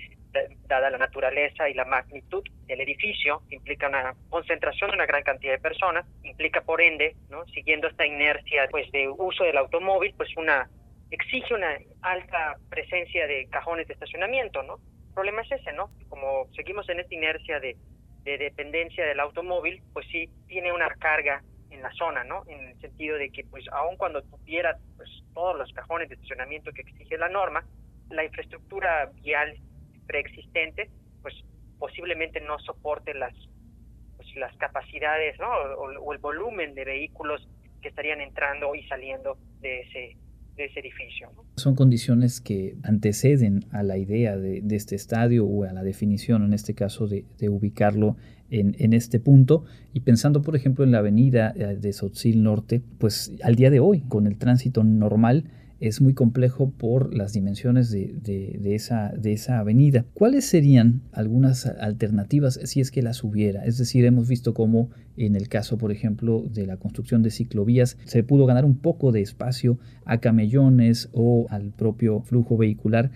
[0.67, 5.54] dada la naturaleza y la magnitud del edificio, implica una concentración de una gran cantidad
[5.54, 7.45] de personas, implica por ende, ¿no?
[7.54, 10.67] siguiendo esta inercia pues de uso del automóvil, pues una
[11.12, 14.80] exige una alta presencia de cajones de estacionamiento, ¿no?
[15.12, 15.91] El problema es ese, ¿no?
[16.08, 17.76] Como seguimos en esta inercia de,
[18.24, 22.43] de dependencia del automóvil, pues sí tiene una carga en la zona, ¿no?
[22.47, 26.71] En el sentido de que, pues, aun cuando tuviera pues, todos los cajones de estacionamiento
[26.71, 27.65] que exige la norma,
[28.10, 29.54] la infraestructura vial
[30.08, 30.89] preexistente,
[31.21, 31.36] pues,
[31.78, 33.34] posiblemente no soporte las,
[34.15, 35.52] pues, las capacidades, ¿no?
[35.52, 37.45] O, el volumen de vehículos
[37.82, 40.17] que estarían entrando y saliendo de ese
[40.57, 41.29] de ese edificio.
[41.55, 46.53] Son condiciones que anteceden a la idea de, este estadio o a la definición, en
[46.53, 48.17] este caso, de, ubicarlo
[48.49, 53.33] en, este punto y pensando por ejemplo en la avenida eh, de Sotzil Norte, pues
[53.43, 55.45] al día de hoy con el tránsito normal
[55.81, 60.05] es muy complejo por las dimensiones de, de, esa, de esa avenida.
[60.13, 63.65] ¿Cuáles serían algunas alternativas si es que las hubiera?
[63.65, 67.97] Es decir, hemos visto cómo en el caso, por ejemplo, de la construcción de ciclovías,
[68.05, 73.11] se pudo ganar un poco de espacio a camellones o al propio flujo vehicular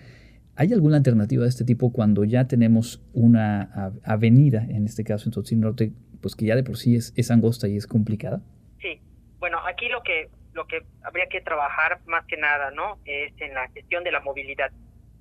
[0.58, 5.32] ¿Hay alguna alternativa de este tipo cuando ya tenemos una avenida, en este caso en
[5.32, 8.40] Tzotzil Norte, pues que ya de por sí es, es angosta y es complicada?
[8.80, 8.98] Sí,
[9.38, 12.98] bueno, aquí lo que lo que habría que trabajar más que nada, ¿no?
[13.04, 14.72] Es en la gestión de la movilidad.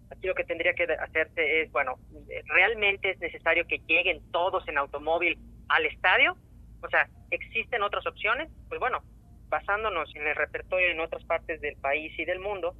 [0.10, 2.00] Aquí lo que tendría que hacerse es, bueno,
[2.46, 6.38] ¿realmente es necesario que lleguen todos en automóvil al estadio?
[6.82, 8.50] O sea, ¿existen otras opciones?
[8.70, 9.04] Pues bueno,
[9.50, 12.76] basándonos en el repertorio en otras partes del país y del mundo,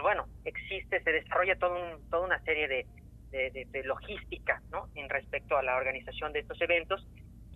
[0.00, 1.76] bueno, existe, se desarrolla todo
[2.10, 2.86] toda una serie de,
[3.30, 4.88] de, logística ¿no?
[4.94, 7.06] en respecto a la organización de estos eventos.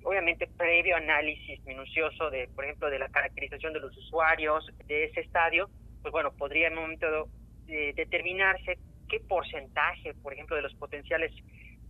[0.04, 5.20] Obviamente, previo análisis minucioso de, por ejemplo, de la caracterización de los usuarios de ese
[5.20, 5.70] estadio,
[6.02, 7.28] pues bueno, podría en un momento
[7.68, 11.32] eh, determinarse qué porcentaje, por ejemplo, de los potenciales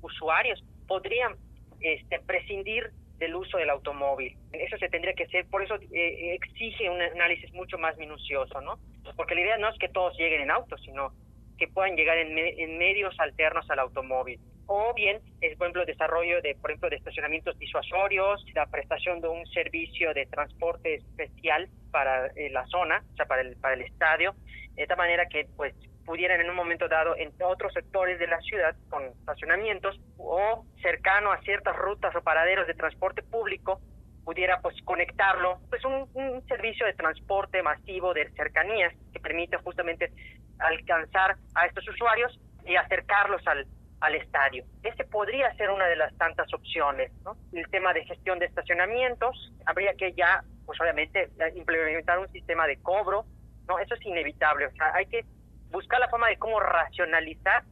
[0.00, 1.34] usuarios podrían
[1.80, 4.36] este, prescindir del uso del automóvil.
[4.52, 8.78] Eso se tendría que hacer, por eso eh, exige un análisis mucho más minucioso, ¿no?
[9.16, 11.12] Porque la idea no es que todos lleguen en auto, sino
[11.58, 14.38] que puedan llegar en, en medios alternos al automóvil.
[14.66, 19.46] O bien, por ejemplo, desarrollo de, por ejemplo, de estacionamientos disuasorios, la prestación de un
[19.46, 24.34] servicio de transporte especial para eh, la zona, o sea, para el, para el estadio,
[24.74, 25.74] de tal manera que, pues,
[26.04, 31.32] pudieran en un momento dado en otros sectores de la ciudad con estacionamientos o cercano
[31.32, 33.80] a ciertas rutas o paraderos de transporte público
[34.24, 36.08] pudiera pues conectarlo pues un,
[36.48, 40.12] servicio de transporte masivo de cercanías que permite justamente
[40.58, 43.66] alcanzar a estos usuarios y acercarlos al,
[44.04, 44.64] al estadio.
[44.82, 47.36] Este podría ser una de las tantas opciones, ¿no?
[47.52, 52.76] El tema de gestión de estacionamientos, habría que ya, pues obviamente, implementar un sistema de
[52.82, 53.24] cobro,
[53.66, 53.78] ¿no?
[53.78, 55.24] Eso es inevitable, o sea, hay que
[55.70, 57.64] buscar la forma de cómo racionalizar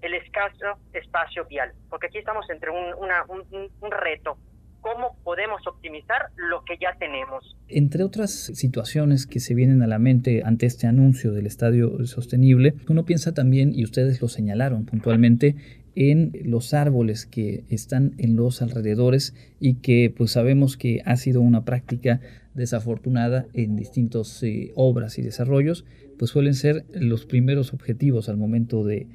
[0.00, 4.38] el escaso espacio vial, porque aquí estamos entre un, un, reto.
[4.84, 7.56] ¿Cómo podemos optimizar lo que ya tenemos?
[7.68, 12.74] Entre otras situaciones que se vienen a la mente ante este anuncio del estadio sostenible,
[12.90, 15.56] uno piensa también, y ustedes lo señalaron puntualmente,
[15.94, 21.40] en los árboles que están en los alrededores y que pues sabemos que ha sido
[21.40, 22.20] una práctica
[22.52, 25.86] desafortunada en distintas eh, obras y desarrollos,
[26.18, 29.06] pues suelen ser los primeros objetivos al momento de,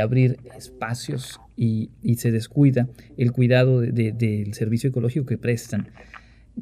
[0.00, 5.88] abrir espacios y, se descuida el cuidado del servicio ecológico que prestan.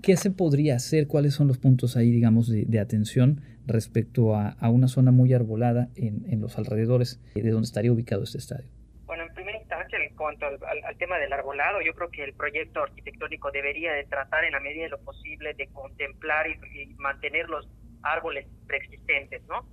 [0.02, 1.06] ¿Qué se podría hacer?
[1.06, 6.24] ¿Cuáles son los puntos ahí, digamos, de, atención respecto a, una zona muy arbolada en,
[6.28, 8.68] en los alrededores de donde estaría ubicado este estadio?
[9.12, 12.82] Bueno, en primera instancia en cuanto al, tema del arbolado, yo creo que el proyecto
[12.82, 17.68] arquitectónico debería de tratar en la medida de lo posible de contemplar y, mantener los
[18.02, 19.66] árboles preexistentes, ¿no?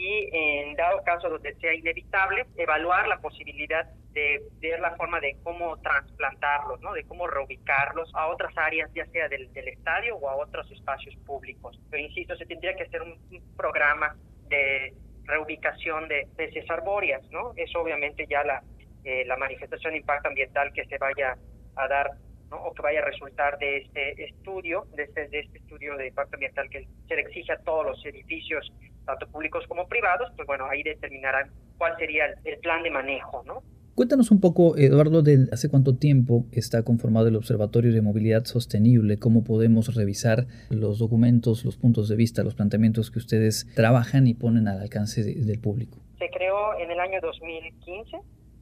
[0.00, 5.36] Y en dado caso donde sea inevitable, evaluar la posibilidad de ver la forma de
[5.42, 6.94] cómo trasplantarlos, ¿no?
[6.94, 11.78] De cómo reubicarlos a otras áreas, ya sea del, estadio o a otros espacios públicos.
[11.90, 13.18] Pero insisto, se tendría que hacer un
[13.58, 14.16] programa
[14.48, 14.94] de
[15.24, 17.52] reubicación de especies arbóreas, ¿no?
[17.56, 18.62] Es obviamente ya la,
[19.04, 21.36] eh, la manifestación de impacto ambiental que se vaya
[21.76, 22.10] a dar
[22.50, 22.56] ¿no?
[22.56, 26.36] o que vaya a resultar de este estudio, de este, de este estudio de impacto
[26.36, 28.72] ambiental que se exige a todos los edificios,
[29.04, 33.62] tanto públicos como privados, pues bueno, ahí determinarán cuál sería el, plan de manejo, ¿no?
[33.94, 39.18] Cuéntanos un poco, Eduardo, de hace cuánto tiempo está conformado el Observatorio de Movilidad Sostenible,
[39.18, 44.34] cómo podemos revisar los documentos, los puntos de vista, los planteamientos que ustedes trabajan y
[44.34, 45.98] ponen al alcance del público.
[46.18, 48.16] Se creó en el año 2015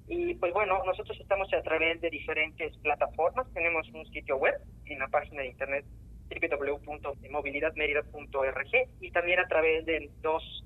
[0.09, 3.47] y pues bueno, nosotros estamos a través de diferentes plataformas.
[3.53, 4.55] Tenemos un sitio web
[4.87, 5.85] en la página de internet
[6.29, 10.63] www.movilidadmerida.org y también a través de dos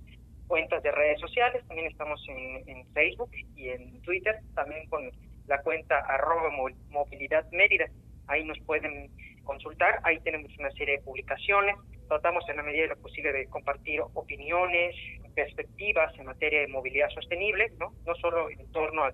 [0.46, 5.10] cuentas de redes sociales, también estamos en, Facebook y en Twitter, también con
[5.46, 6.50] la cuenta arroba
[6.90, 7.86] movilidad mérida.
[8.26, 9.10] Ahí nos pueden
[9.44, 11.74] consultar, ahí tenemos una serie de publicaciones,
[12.08, 14.94] tratamos en la medida de lo posible de compartir opiniones,
[15.34, 19.04] perspectivas en materia de movilidad sostenible, no, no solo en torno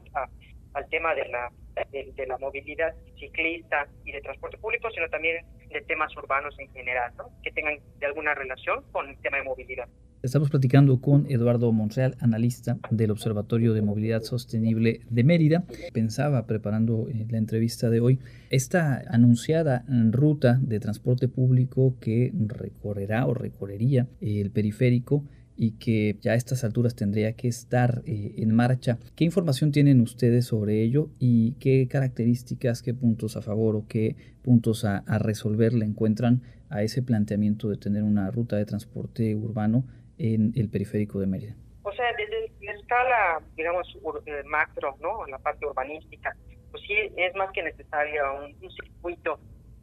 [0.78, 1.50] al tema de la,
[1.90, 7.12] de, la movilidad ciclista y de transporte público, sino también de temas urbanos en general,
[7.18, 7.30] ¿no?
[7.42, 9.88] que tengan de alguna relación con el tema de movilidad.
[10.22, 15.64] Estamos platicando con Eduardo Monreal, analista del Observatorio de Movilidad Sostenible de Mérida.
[15.92, 18.18] Pensaba, preparando eh, la entrevista de hoy,
[18.50, 25.24] esta anunciada ruta de transporte público que recorrerá o recorrería el periférico
[25.60, 28.98] y que ya a estas alturas tendría que estar eh, en marcha.
[29.16, 34.14] ¿Qué información tienen ustedes sobre ello y qué características, qué puntos a favor o qué
[34.44, 39.82] puntos a, resolver le encuentran a ese planteamiento de tener una ruta de transporte urbano
[40.16, 41.56] en el periférico de Mérida?
[41.82, 43.88] O sea, desde la escala, digamos,
[44.26, 45.26] eh, macro, ¿no?
[45.26, 46.36] En la parte urbanística,
[46.70, 49.40] pues sí es más que necesario un, circuito,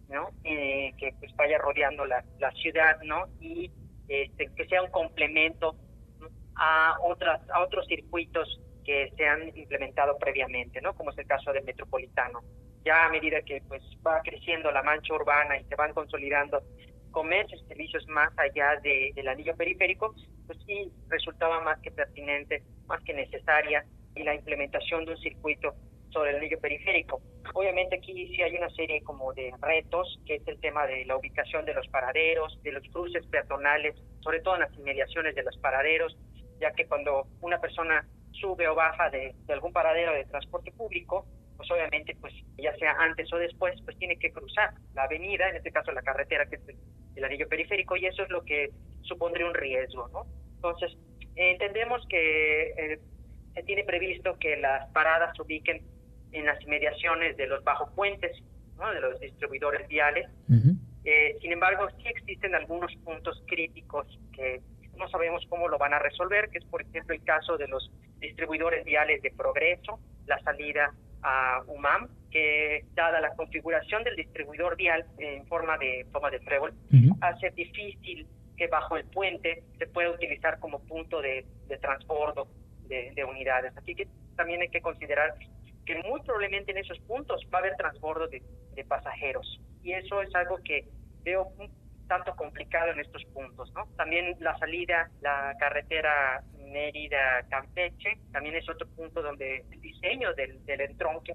[0.07, 0.29] ¿no?
[0.45, 3.25] Eh, que pues vaya rodeando la, la ciudad, ¿no?
[4.07, 5.75] Este, que sea un complemento
[6.55, 10.93] a otras a otros circuitos que se han implementado previamente, ¿no?
[10.93, 12.41] Como es el caso del metropolitano.
[12.85, 16.61] Ya a medida que pues va creciendo la mancha urbana y se van consolidando
[17.11, 20.13] comercios y servicios más allá de, del anillo periférico,
[20.45, 23.85] pues sí resultaba más que pertinente, más que necesaria
[24.15, 25.73] y la implementación de un circuito
[26.15, 27.21] sobre el anillo periférico.
[27.53, 31.17] Obviamente aquí sí hay una serie como de retos, que es el tema de la
[31.17, 35.57] ubicación de los paraderos, de los cruces peatonales, sobre todo en las inmediaciones de los
[35.57, 36.17] paraderos,
[36.61, 41.25] ya que cuando una persona sube o baja de, algún paradero de transporte público,
[41.57, 45.57] pues obviamente, pues ya sea antes o después, pues tiene que cruzar la avenida, en
[45.57, 46.61] este caso la carretera que es
[47.15, 48.69] el anillo periférico y eso es lo que
[49.01, 50.25] supondría un riesgo, ¿no?
[50.55, 50.97] Entonces,
[51.35, 52.99] entendemos que eh,
[53.53, 55.94] se tiene previsto que las paradas se ubiquen
[56.39, 58.31] en las inmediaciones de los bajo puentes,
[58.77, 58.91] ¿no?
[58.91, 60.27] de los distribuidores viales.
[61.03, 64.61] Eh, sin embargo, sí existen algunos puntos críticos que
[64.97, 67.91] no sabemos cómo lo van a resolver, que es por ejemplo el caso de los
[68.19, 75.05] distribuidores viales de progreso, la salida a UMAM, que dada la configuración del distribuidor vial
[75.17, 76.73] en forma de toma de trébol,
[77.21, 78.27] hace difícil
[78.57, 82.47] que bajo el puente se pueda utilizar como punto de, de transbordo
[82.87, 83.75] de, unidades.
[83.77, 85.35] Así que también hay que considerar
[85.85, 88.41] que muy probablemente en esos puntos va a haber transbordo de,
[88.73, 89.61] de pasajeros.
[89.83, 90.87] Y eso es algo que
[91.23, 91.69] veo un
[92.07, 93.87] tanto complicado en estos puntos, ¿no?
[93.97, 100.81] También la salida, la carretera Mérida-Campeche, también es otro punto donde el diseño del, del
[100.81, 101.33] entronque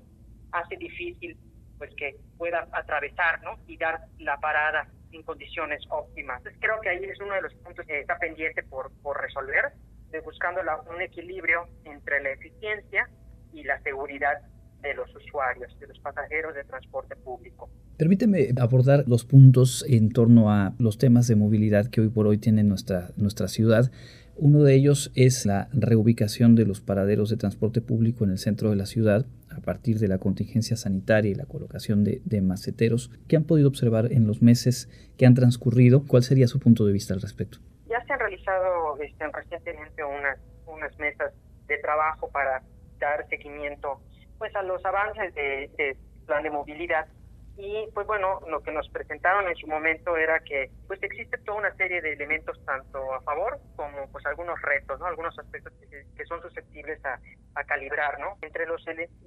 [0.52, 1.36] hace difícil
[1.78, 3.58] pues que pueda atravesar, ¿no?
[3.66, 6.38] Y dar la parada en condiciones óptimas.
[6.38, 9.72] Entonces, creo que ahí es uno de los puntos que está pendiente por, por resolver,
[10.10, 13.08] de buscando la, un equilibrio entre la eficiencia
[13.52, 14.42] y la seguridad
[14.82, 17.68] de los usuarios, de los pasajeros de transporte público.
[17.98, 22.38] Permíteme abordar los puntos en torno a los temas de movilidad que hoy por hoy
[22.38, 23.90] tiene nuestra, nuestra ciudad.
[24.36, 28.70] Uno de ellos es la reubicación de los paraderos de transporte público en el centro
[28.70, 33.10] de la ciudad a partir de la contingencia sanitaria y la colocación de, de maceteros.
[33.28, 34.88] ¿Qué han podido observar en los meses
[35.18, 36.06] que han transcurrido?
[36.06, 37.58] ¿Cuál sería su punto de vista al respecto?
[37.90, 41.34] Ya se han realizado este, recientemente unas, unas mesas
[41.68, 42.62] de trabajo para
[43.00, 44.00] dar seguimiento
[44.38, 45.96] pues a los avances de,
[46.26, 47.08] plan de movilidad
[47.56, 51.58] y pues bueno, lo que nos presentaron en su momento era que pues existe toda
[51.58, 55.06] una serie de elementos tanto a favor como pues algunos retos, ¿no?
[55.06, 57.18] Algunos aspectos que, son susceptibles a,
[57.56, 58.38] a, calibrar, ¿no?
[58.40, 58.84] Entre los,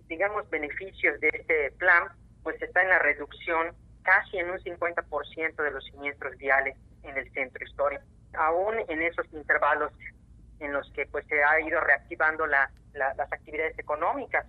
[0.07, 2.07] digamos, beneficios de este plan,
[2.43, 7.31] pues está en la reducción casi en un 50% de los siniestros viales en el
[7.33, 8.03] centro histórico.
[8.33, 9.91] Aún en esos intervalos
[10.59, 14.45] en los que pues se ha ido reactivando la, las actividades económicas,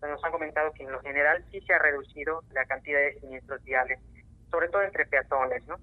[0.00, 3.62] nos han comentado que en lo general sí se ha reducido la cantidad de siniestros
[3.64, 3.98] viales,
[4.50, 5.76] sobre todo entre peatones, ¿no?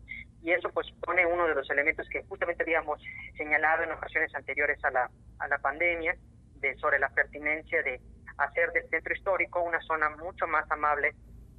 [0.43, 3.01] Y eso pues pone uno de los elementos que justamente habíamos
[3.37, 5.09] señalado en ocasiones anteriores a la,
[5.39, 6.15] a la pandemia,
[6.55, 7.99] de sobre la pertinencia de
[8.37, 11.13] hacer del centro histórico una zona mucho más amable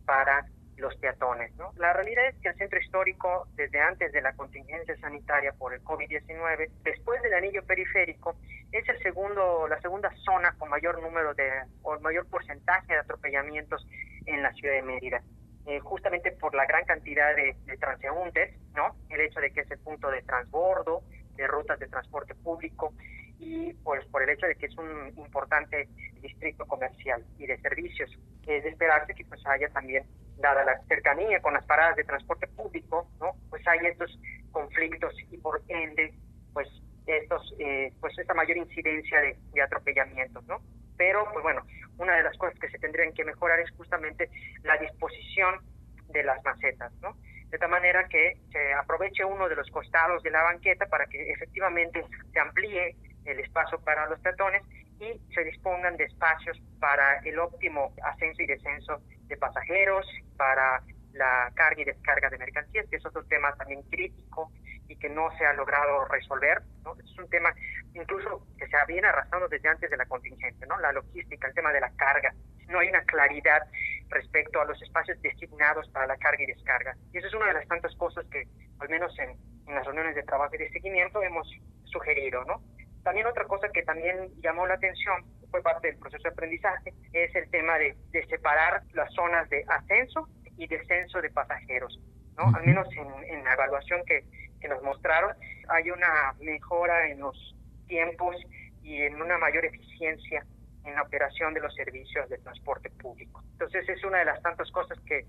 [0.04, 0.46] para
[0.82, 1.54] los peatones.
[1.56, 1.72] ¿no?
[1.78, 5.82] La realidad es que el centro histórico, desde antes de la contingencia sanitaria por el
[5.82, 8.36] COVID-19, después del anillo periférico,
[8.72, 11.48] es el segundo, la segunda zona con mayor número de,
[11.82, 13.86] o mayor porcentaje de atropellamientos
[14.26, 15.22] en la ciudad de Mérida.
[15.64, 18.96] Eh, justamente por la gran cantidad de, transeúntes, ¿no?
[19.10, 21.02] El hecho de que es el punto de transbordo,
[21.36, 22.92] de rutas de transporte público
[23.38, 25.88] y pues por el hecho de que es un importante
[26.20, 28.10] distrito comercial y de servicios.
[28.44, 30.04] Es de esperarse que pues haya también
[30.42, 33.32] dada la cercanía con las paradas de transporte público, ¿no?
[33.48, 34.18] Pues hay estos
[34.50, 36.12] conflictos y por ende,
[36.52, 36.68] pues
[37.06, 40.60] estos, eh, pues esta mayor incidencia de, de, atropellamientos, ¿no?
[40.96, 41.62] Pero, pues bueno,
[41.98, 44.28] una de las cosas que se tendrían que mejorar es justamente
[44.62, 45.60] la disposición
[46.08, 47.16] de las macetas, ¿no?
[47.48, 51.32] De tal manera que se aproveche uno de los costados de la banqueta para que
[51.32, 54.62] efectivamente se amplíe el espacio para los peatones
[55.00, 59.02] y se dispongan de espacios para el óptimo ascenso y descenso
[59.32, 60.06] de pasajeros,
[60.36, 60.82] para
[61.14, 64.50] la carga y descarga de mercancías, que es otro tema también crítico
[64.88, 66.62] y que no se ha logrado resolver.
[66.84, 66.94] ¿no?
[66.98, 67.54] Es un tema
[67.94, 70.78] incluso que se viene arrastrando desde antes de la contingencia, ¿no?
[70.80, 72.34] la logística, el tema de la carga.
[72.68, 73.62] No hay una claridad
[74.08, 76.94] respecto a los espacios designados para la carga y descarga.
[77.12, 78.46] Y eso es una de las tantas cosas que,
[78.80, 79.30] al menos en,
[79.66, 81.48] en las reuniones de trabajo y de seguimiento, hemos
[81.84, 82.44] sugerido.
[82.44, 82.62] ¿no?
[83.02, 87.34] También otra cosa que también llamó la atención, fue parte del proceso de aprendizaje, es
[87.34, 87.96] el tema de,
[88.28, 92.00] separar las zonas de ascenso y descenso de pasajeros.
[92.36, 92.44] ¿no?
[92.56, 92.88] Al menos
[93.28, 94.24] en, la evaluación que,
[94.60, 95.34] que nos mostraron,
[95.68, 98.36] hay una mejora en los tiempos
[98.82, 100.44] y en una mayor eficiencia
[100.84, 103.42] en la operación de los servicios de transporte público.
[103.52, 105.26] Entonces es una de las tantas cosas que,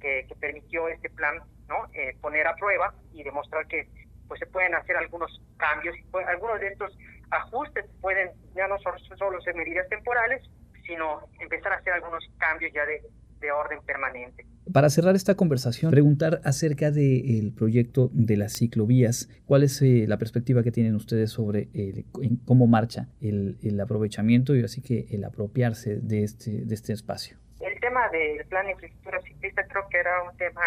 [0.00, 3.88] que, permitió este plan no eh, poner a prueba y demostrar que
[4.28, 5.96] pues se pueden hacer algunos cambios,
[6.26, 6.96] algunos de estos
[7.30, 10.42] ajustes pueden ya no solo, solo ser medidas temporales,
[10.86, 13.02] sino empezar a hacer algunos cambios ya de,
[13.40, 14.46] de orden permanente.
[14.72, 19.28] Para cerrar esta conversación, preguntar acerca del proyecto de las ciclovías.
[19.46, 22.04] ¿Cuál es eh, la perspectiva que tienen ustedes sobre eh,
[22.44, 27.38] cómo marcha el, el, aprovechamiento y así que el apropiarse de este, de este espacio?
[27.60, 30.62] El tema del plan de infraestructura ciclista creo que era un tema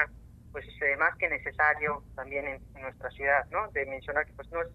[0.51, 3.69] pues eh, más que necesario también en, en, nuestra ciudad, ¿no?
[3.71, 4.69] De mencionar que pues no es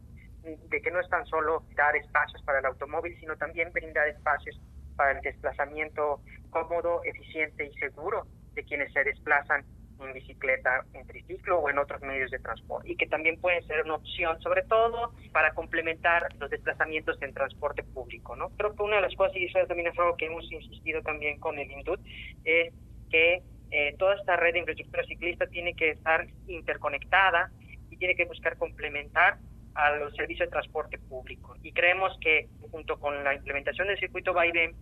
[0.45, 4.61] de que no es tan solo dar espacios para el automóvil, sino también brindar espacios
[4.97, 6.21] para el desplazamiento
[6.51, 9.65] cómodo, eficiente y seguro de quienes se desplazan
[10.01, 13.85] en bicicleta, en triciclo o en otros medios de transporte y que también pueden ser
[13.85, 18.51] una opción, sobre todo para complementar los desplazamientos en transporte público, ¿no?
[18.51, 21.39] Creo que una de las cosas y eso también es algo que hemos insistido también
[21.39, 22.01] con el INDUT
[22.45, 22.75] es
[23.11, 27.51] que eh, toda esta red de infraestructura ciclista tiene que estar interconectada
[27.91, 29.39] y tiene que buscar complementar
[29.75, 31.57] a los servicios de transporte público.
[31.63, 34.75] Y creemos que junto con la implementación del circuito Baiden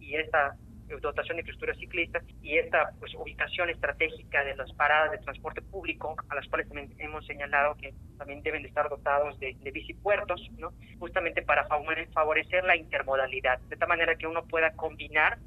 [0.00, 0.56] y esta
[1.00, 6.14] dotación de infraestructura ciclista y esta pues, ubicación estratégica de las paradas de transporte público,
[6.28, 10.40] a las cuales también hemos señalado que también deben de estar dotados de, de bicipuertos,
[10.58, 10.72] ¿no?
[10.98, 15.38] justamente para favorecer la intermodalidad, de tal manera que uno pueda combinar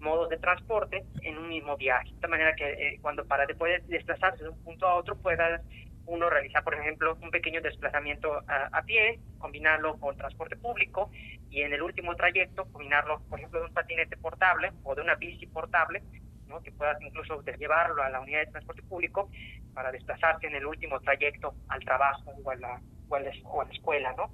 [0.00, 3.86] modos de transporte en un mismo viaje, de tal manera que eh, cuando para después
[3.88, 5.62] desplazarse de un punto a otro pueda
[6.10, 11.10] uno realiza, por ejemplo, un pequeño desplazamiento a, pie, combinarlo con transporte público
[11.50, 15.14] y en el último trayecto combinarlo, por ejemplo, de un patinete portable o de una
[15.14, 16.02] bici portable,
[16.48, 16.60] ¿no?
[16.62, 19.30] que puedas incluso llevarlo a la unidad de transporte público
[19.72, 23.60] para desplazarse en el último trayecto al trabajo o a la, o a la, o
[23.60, 24.32] a la escuela, ¿no?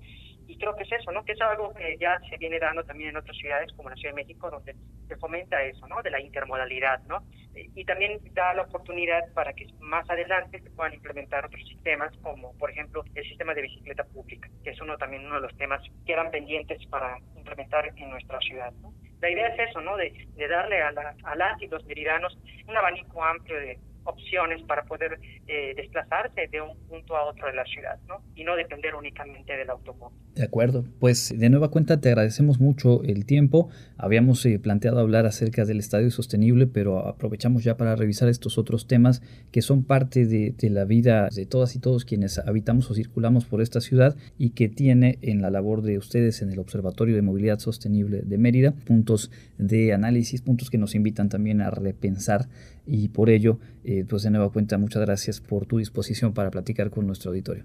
[0.49, 1.25] y creo que es eso, ¿no?
[1.25, 4.15] Que es algo que ya se viene dando también en otras ciudades como la Ciudad
[4.15, 4.77] de México, donde
[5.09, 6.03] se fomenta eso, ¿no?
[6.03, 7.25] De la intermodalidad, ¿no?
[7.57, 12.53] Y también da la oportunidad para que más adelante se puedan implementar otros sistemas, como
[12.59, 15.81] por ejemplo el sistema de bicicleta pública, que es uno también uno de los temas
[16.05, 18.93] que eran pendientes para implementar en nuestra ciudad, ¿no?
[19.21, 19.97] La idea es eso, ¿no?
[19.97, 22.37] De, de darle a, la, a y los meridanos
[22.69, 27.55] un abanico amplio de opciones para poder eh, desplazarse de un punto a otro de
[27.55, 28.23] la ciudad, ¿no?
[28.35, 30.17] Y no depender únicamente del automóvil.
[30.35, 33.71] De acuerdo, pues de nueva cuenta te agradecemos mucho el tiempo.
[33.97, 38.87] Habíamos eh, planteado hablar acerca del estadio sostenible, pero aprovechamos ya para revisar estos otros
[38.87, 43.45] temas que son parte de, la vida de todas y todos quienes habitamos o circulamos
[43.45, 47.23] por esta ciudad y que tiene en la labor de ustedes en el Observatorio de
[47.23, 52.49] Movilidad Sostenible de Mérida puntos de análisis, puntos que nos invitan también a repensar
[52.87, 56.91] y por ello, eh, pues de nueva cuenta muchas gracias por tu disposición para platicar
[56.91, 57.65] con nuestro auditorio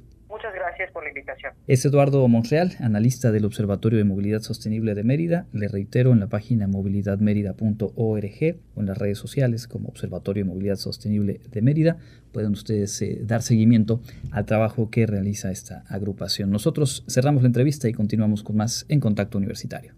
[0.90, 1.54] por la invitación.
[1.68, 5.46] Es Eduardo Monreal, analista del Observatorio de Movilidad Sostenible de Mérida.
[5.54, 10.78] Le reitero en la página movilidadmerida.org o en las redes sociales como Observatorio de Movilidad
[10.78, 11.98] Sostenible de Mérida
[12.32, 14.02] pueden ustedes eh, dar seguimiento
[14.32, 16.50] al trabajo que realiza esta agrupación.
[16.50, 19.94] Nosotros cerramos la entrevista y continuamos con más en Contacto Universitario.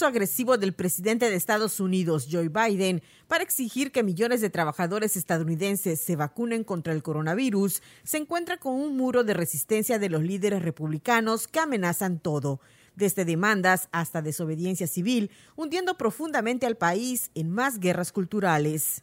[0.00, 6.00] Agresivo del presidente de Estados Unidos, Joe Biden, para exigir que millones de trabajadores estadounidenses
[6.00, 10.62] se vacunen contra el coronavirus, se encuentra con un muro de resistencia de los líderes
[10.62, 12.60] republicanos que amenazan todo
[12.96, 19.02] desde demandas hasta desobediencia civil, hundiendo profundamente al país en más guerras culturales.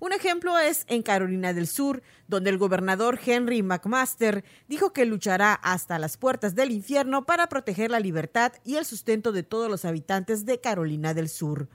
[0.00, 5.52] Un ejemplo es en Carolina del Sur, donde el gobernador Henry McMaster dijo que luchará
[5.52, 9.84] hasta las puertas del infierno para proteger la libertad y el sustento de todos los
[9.84, 11.68] habitantes de Carolina del Sur.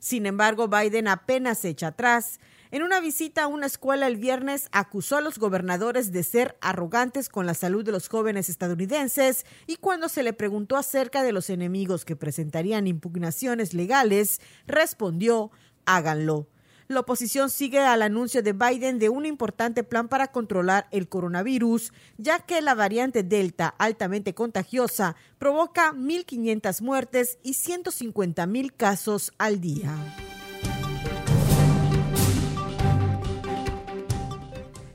[0.00, 2.40] Sin embargo, Biden apenas se echa atrás.
[2.72, 7.28] En una visita a una escuela el viernes acusó a los gobernadores de ser arrogantes
[7.28, 11.48] con la salud de los jóvenes estadounidenses y cuando se le preguntó acerca de los
[11.48, 15.52] enemigos que presentarían impugnaciones legales, respondió,
[15.86, 16.48] háganlo
[16.88, 21.92] la oposición sigue al anuncio de Biden de un importante plan para controlar el coronavirus,
[22.16, 29.94] ya que la variante Delta, altamente contagiosa, provoca 1.500 muertes y 150.000 casos al día.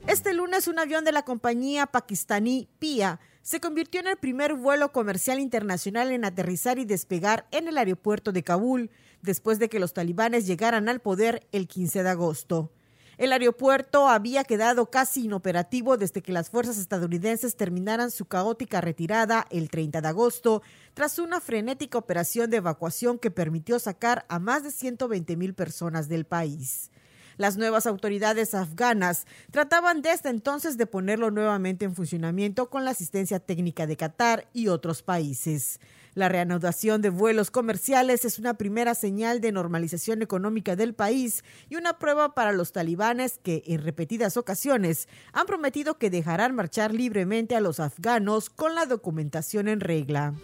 [0.07, 4.91] Este lunes un avión de la compañía pakistaní PIA se convirtió en el primer vuelo
[4.91, 8.89] comercial internacional en aterrizar y despegar en el aeropuerto de Kabul,
[9.23, 12.71] después de que los talibanes llegaran al poder el 15 de agosto.
[13.17, 19.45] El aeropuerto había quedado casi inoperativo desde que las fuerzas estadounidenses terminaran su caótica retirada
[19.51, 20.61] el 30 de agosto,
[20.93, 26.09] tras una frenética operación de evacuación que permitió sacar a más de 120 mil personas
[26.09, 26.91] del país.
[27.37, 33.39] Las nuevas autoridades afganas trataban desde entonces de ponerlo nuevamente en funcionamiento con la asistencia
[33.39, 35.79] técnica de Qatar y otros países.
[36.15, 41.75] La reanudación de vuelos comerciales es una primera señal de normalización económica del país y
[41.75, 47.55] una prueba para los talibanes que en repetidas ocasiones han prometido que dejarán marchar libremente
[47.55, 50.35] a los afganos con la documentación en regla.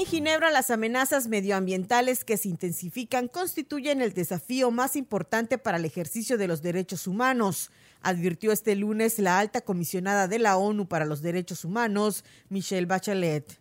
[0.00, 5.84] En Ginebra, las amenazas medioambientales que se intensifican constituyen el desafío más importante para el
[5.84, 7.70] ejercicio de los derechos humanos,
[8.00, 13.60] advirtió este lunes la alta comisionada de la ONU para los Derechos Humanos, Michelle Bachelet,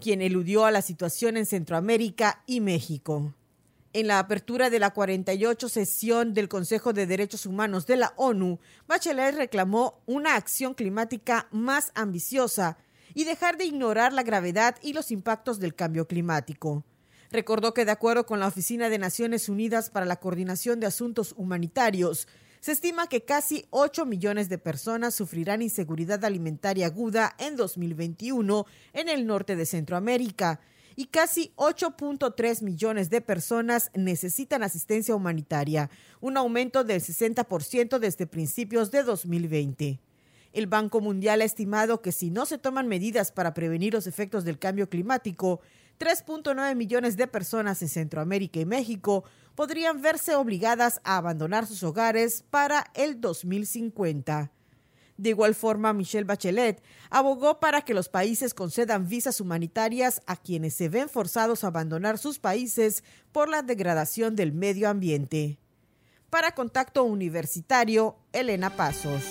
[0.00, 3.34] quien eludió a la situación en Centroamérica y México.
[3.92, 8.58] En la apertura de la 48 sesión del Consejo de Derechos Humanos de la ONU,
[8.88, 12.78] Bachelet reclamó una acción climática más ambiciosa
[13.14, 16.84] y dejar de ignorar la gravedad y los impactos del cambio climático.
[17.30, 21.34] Recordó que de acuerdo con la Oficina de Naciones Unidas para la Coordinación de Asuntos
[21.36, 22.28] Humanitarios,
[22.60, 29.08] se estima que casi 8 millones de personas sufrirán inseguridad alimentaria aguda en 2021 en
[29.08, 30.60] el norte de Centroamérica
[30.96, 35.90] y casi 8.3 millones de personas necesitan asistencia humanitaria,
[36.20, 40.00] un aumento del 60% desde principios de 2020.
[40.54, 44.44] El Banco Mundial ha estimado que si no se toman medidas para prevenir los efectos
[44.44, 45.60] del cambio climático,
[45.98, 49.24] 3.9 millones de personas en Centroamérica y México
[49.56, 54.52] podrían verse obligadas a abandonar sus hogares para el 2050.
[55.16, 56.80] De igual forma, Michelle Bachelet
[57.10, 62.16] abogó para que los países concedan visas humanitarias a quienes se ven forzados a abandonar
[62.16, 63.02] sus países
[63.32, 65.58] por la degradación del medio ambiente.
[66.30, 69.24] Para Contacto Universitario, Elena Pasos.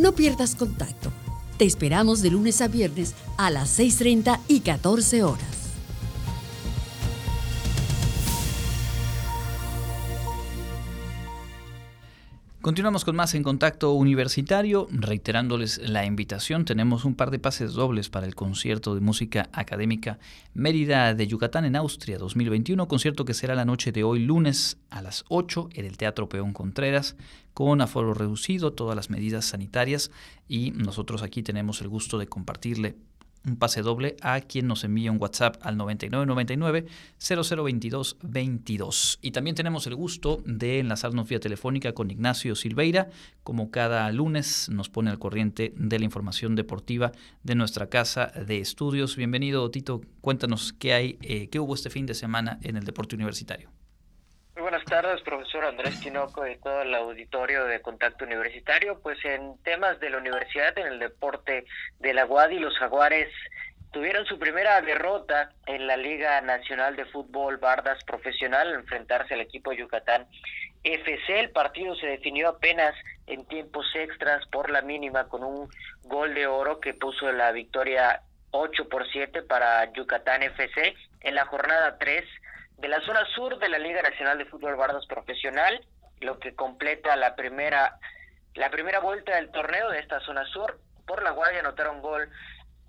[0.00, 1.12] No pierdas contacto.
[1.58, 5.59] Te esperamos de lunes a viernes a las 6.30 y 14 horas.
[12.62, 16.66] Continuamos con más en contacto universitario, reiterándoles la invitación.
[16.66, 20.18] Tenemos un par de pases dobles para el concierto de música académica
[20.52, 25.00] Mérida de Yucatán en Austria 2021, concierto que será la noche de hoy lunes a
[25.00, 27.16] las 8 en el Teatro Peón Contreras,
[27.54, 30.10] con aforo reducido, todas las medidas sanitarias
[30.46, 32.94] y nosotros aquí tenemos el gusto de compartirle
[33.46, 36.86] un pase doble a quien nos envía un WhatsApp al 9999
[37.18, 39.18] 0022 22.
[39.22, 43.08] Y también tenemos el gusto de enlazarnos vía telefónica con Ignacio Silveira,
[43.42, 47.12] como cada lunes nos pone al corriente de la información deportiva
[47.42, 49.16] de nuestra casa de estudios.
[49.16, 50.02] Bienvenido, Tito.
[50.20, 53.70] Cuéntanos qué hay, eh, qué hubo este fin de semana en el deporte universitario.
[54.60, 59.00] Buenas tardes, profesor Andrés Tinoco y todo el auditorio de Contacto Universitario.
[59.00, 61.64] Pues en temas de la universidad, en el deporte
[61.98, 63.32] de la UADI, los jaguares
[63.90, 69.40] tuvieron su primera derrota en la Liga Nacional de Fútbol Bardas Profesional al enfrentarse al
[69.40, 70.26] equipo Yucatán
[70.84, 71.40] FC.
[71.40, 72.94] El partido se definió apenas
[73.26, 75.70] en tiempos extras por la mínima con un
[76.02, 80.94] gol de oro que puso la victoria 8 por 7 para Yucatán FC.
[81.22, 82.24] En la jornada 3
[82.80, 85.84] de la zona sur de la Liga Nacional de Fútbol Bardos Profesional,
[86.20, 87.98] lo que completa la primera
[88.54, 90.80] la primera vuelta del torneo de esta zona sur.
[91.06, 92.28] Por la Guardia anotaron gol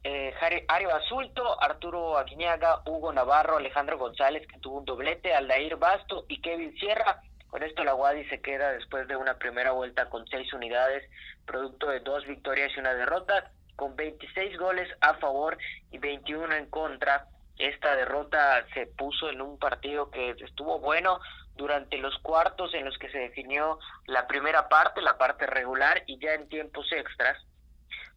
[0.04, 0.34] eh,
[0.68, 6.42] Ari Basulto, Arturo Aguiñaga, Hugo Navarro, Alejandro González, que tuvo un doblete, Aldair Basto y
[6.42, 7.22] Kevin Sierra.
[7.50, 11.08] Con esto la Guadi se queda después de una primera vuelta con seis unidades,
[11.46, 15.58] producto de dos victorias y una derrota, con 26 goles a favor
[15.92, 17.28] y 21 en contra
[17.62, 21.20] esta derrota se puso en un partido que estuvo bueno
[21.56, 26.18] durante los cuartos en los que se definió la primera parte, la parte regular y
[26.20, 27.38] ya en tiempos extras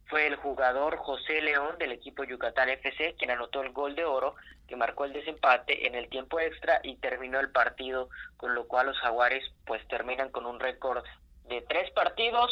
[0.07, 4.35] fue el jugador José León del equipo Yucatán FC quien anotó el gol de oro
[4.67, 8.87] que marcó el desempate en el tiempo extra y terminó el partido, con lo cual
[8.87, 11.03] los jaguares pues terminan con un récord
[11.47, 12.51] de tres partidos,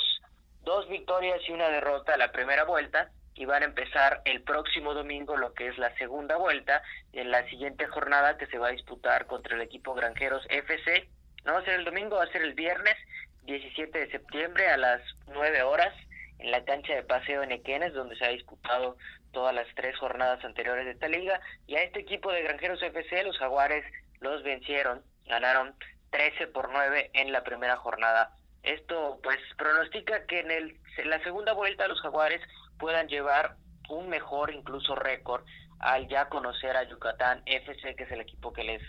[0.62, 4.94] dos victorias y una derrota a la primera vuelta y van a empezar el próximo
[4.94, 6.82] domingo lo que es la segunda vuelta
[7.14, 11.08] en la siguiente jornada que se va a disputar contra el equipo Granjeros FC.
[11.46, 12.96] No va a ser el domingo, va a ser el viernes
[13.44, 15.94] 17 de septiembre a las 9 horas
[16.40, 18.98] en la cancha de paseo en Equenes, donde se ha disputado
[19.32, 21.40] todas las tres jornadas anteriores de esta liga.
[21.68, 23.86] Y a este equipo de Granjeros FC, los Jaguares
[24.20, 25.74] los vencieron, ganaron
[26.12, 28.36] 13 por 9 en la primera jornada.
[28.62, 32.42] Esto pues pronostica que en, el, en la segunda vuelta los Jaguares
[32.78, 33.58] puedan llevar
[33.90, 35.44] un mejor incluso récord
[35.80, 38.82] al ya conocer a Yucatán FC, que es el equipo que les,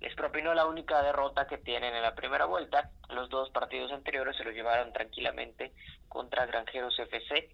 [0.00, 2.90] les propinó la única derrota que tienen en la primera vuelta.
[3.08, 5.72] Los dos partidos anteriores se lo llevaron tranquilamente
[6.08, 7.50] contra Granjeros FC.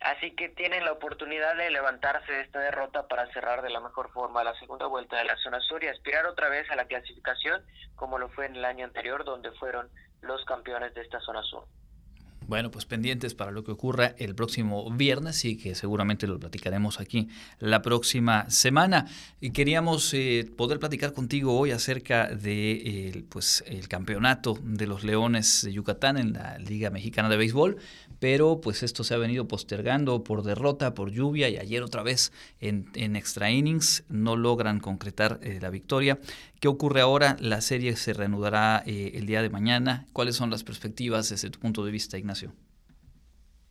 [0.00, 4.12] Así que tienen la oportunidad de levantarse de esta derrota para cerrar de la mejor
[4.12, 7.64] forma la segunda vuelta de la zona sur y aspirar otra vez a la clasificación
[7.96, 9.90] como lo fue en el año anterior donde fueron
[10.20, 11.64] los campeones de esta zona sur.
[12.48, 16.98] Bueno, pues pendientes para lo que ocurra el próximo viernes y que seguramente lo platicaremos
[16.98, 17.28] aquí
[17.58, 19.06] la próxima semana.
[19.38, 25.60] Y queríamos eh, poder platicar contigo hoy acerca de pues, el campeonato de los Leones
[25.62, 27.76] de Yucatán en la Liga Mexicana de Béisbol,
[28.18, 32.32] pero pues esto se ha venido postergando por derrota, por lluvia y ayer otra vez
[32.60, 36.18] en, extra innings no logran concretar eh, la victoria.
[36.60, 37.36] ¿Qué ocurre ahora?
[37.38, 40.06] La serie se reanudará eh, el día de mañana.
[40.12, 42.52] ¿Cuáles son las perspectivas desde tu punto de vista, Ignacio?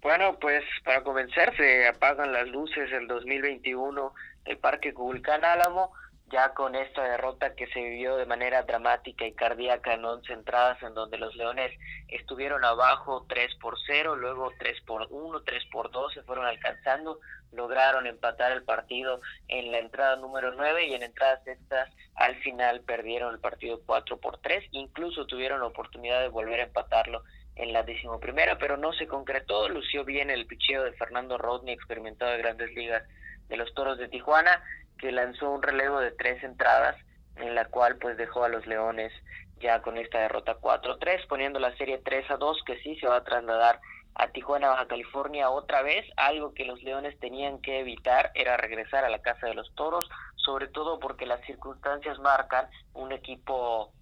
[0.01, 4.13] Bueno, pues para comenzar se apagan las luces el 2021
[4.45, 5.91] el Parque Culcán Álamo
[6.29, 10.81] ya con esta derrota que se vivió de manera dramática y cardíaca en 11 entradas
[10.83, 11.71] en donde los Leones
[12.09, 17.19] estuvieron abajo 3 por 0, luego 3 por 1, 3 por 2 se fueron alcanzando,
[17.51, 22.81] lograron empatar el partido en la entrada número 9 y en entradas estas al final
[22.81, 27.23] perdieron el partido 4 por 3, incluso tuvieron la oportunidad de volver a empatarlo
[27.55, 32.31] en la decimoprimera, pero no se concretó, lució bien el picheo de Fernando Rodney, experimentado
[32.31, 33.03] de grandes ligas
[33.49, 34.63] de los Toros de Tijuana,
[34.99, 36.95] que lanzó un relevo de tres entradas
[37.37, 39.11] en la cual pues dejó a los Leones
[39.59, 43.17] ya con esta derrota 4-3, poniendo la serie 3 a 2 que sí se va
[43.17, 43.79] a trasladar
[44.19, 49.05] a Tijuana, Baja California otra vez, algo que los Leones tenían que evitar era regresar
[49.05, 53.93] a la casa de los Toros, sobre todo porque las circunstancias marcan un equipo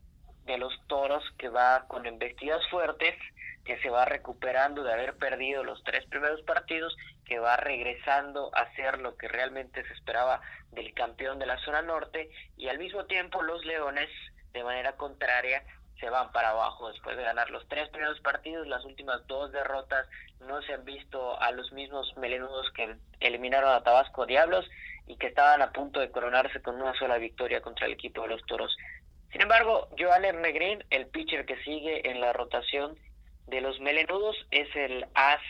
[0.45, 3.13] de los Toros que va con embestidas fuertes,
[3.66, 6.95] que se va recuperando de haber perdido los tres primeros partidos,
[7.26, 10.39] que va regresando a ser lo que realmente se esperaba
[10.72, 12.30] del campeón de la zona norte.
[12.55, 14.09] Y al mismo tiempo los Leones
[14.53, 15.63] de manera contraria
[15.99, 20.07] se van para abajo después de ganar los tres primeros partidos, las últimas dos derrotas
[20.41, 24.65] no se han visto a los mismos melenudos que eliminaron a Tabasco Diablos
[25.07, 28.29] y que estaban a punto de coronarse con una sola victoria contra el equipo de
[28.29, 28.75] los Toros.
[29.31, 32.97] Sin embargo, Joan Negrín, el pitcher que sigue en la rotación
[33.47, 35.41] de los melenudos es el as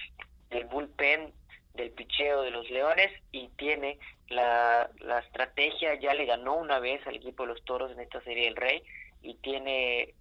[0.50, 1.34] del bullpen
[1.74, 7.06] del picheo de los Leones y tiene la, la estrategia, ya le ganó una vez
[7.06, 8.82] al equipo de los Toros en esta serie del Rey
[9.22, 10.14] y tiene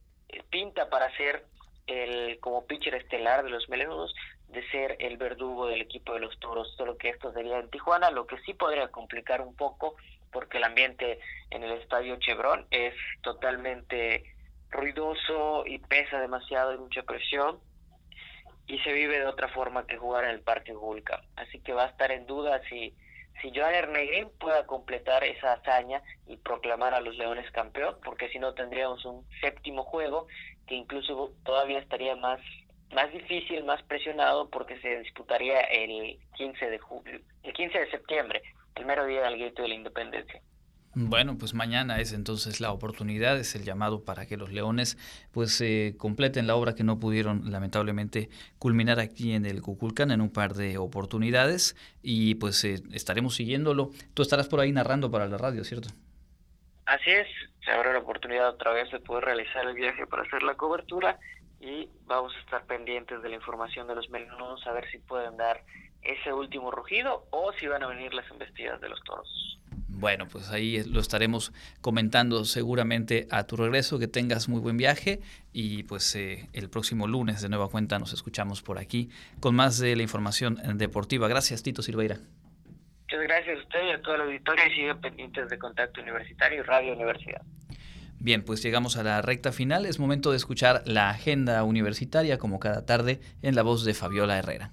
[0.50, 1.44] pinta para ser
[1.86, 4.14] el como pitcher estelar de los Melenudos
[4.48, 8.10] de ser el verdugo del equipo de los Toros, solo que esto sería en Tijuana,
[8.10, 9.96] lo que sí podría complicar un poco
[10.32, 11.18] porque el ambiente
[11.50, 14.24] en el estadio Chevron es totalmente
[14.70, 17.60] ruidoso y pesa demasiado, hay mucha presión
[18.66, 21.22] y se vive de otra forma que jugar en el Parque Gulca.
[21.36, 22.94] Así que va a estar en duda si,
[23.40, 28.38] si Joan Ernegrin pueda completar esa hazaña y proclamar a los Leones campeón, porque si
[28.38, 30.26] no tendríamos un séptimo juego
[30.66, 32.40] que incluso todavía estaría más
[32.94, 38.42] más difícil, más presionado porque se disputaría el 15 de julio, el 15 de septiembre,
[38.76, 40.40] el mero día del grito de la independencia.
[40.96, 44.96] Bueno, pues mañana es entonces la oportunidad, es el llamado para que los Leones
[45.32, 48.28] pues eh, completen la obra que no pudieron lamentablemente
[48.60, 53.90] culminar aquí en el Cuculcán en un par de oportunidades y pues eh, estaremos siguiéndolo.
[54.14, 55.88] Tú estarás por ahí narrando para la radio, ¿cierto?
[56.86, 57.26] Así es,
[57.64, 61.18] se abre la oportunidad otra vez de poder realizar el viaje para hacer la cobertura
[61.60, 65.36] y vamos a estar pendientes de la información de los melenudos a ver si pueden
[65.36, 65.62] dar
[66.02, 69.58] ese último rugido o si van a venir las embestidas de los toros.
[69.96, 75.20] Bueno, pues ahí lo estaremos comentando seguramente a tu regreso, que tengas muy buen viaje
[75.52, 79.08] y pues eh, el próximo lunes de nueva cuenta nos escuchamos por aquí
[79.40, 81.28] con más de la información deportiva.
[81.28, 82.18] Gracias, Tito Silveira.
[83.02, 86.60] Muchas gracias a usted y a toda la auditoría y sigan pendientes de Contacto Universitario
[86.60, 87.42] y Radio Universidad.
[88.18, 89.86] Bien, pues llegamos a la recta final.
[89.86, 94.38] Es momento de escuchar la agenda universitaria como cada tarde en la voz de Fabiola
[94.38, 94.72] Herrera.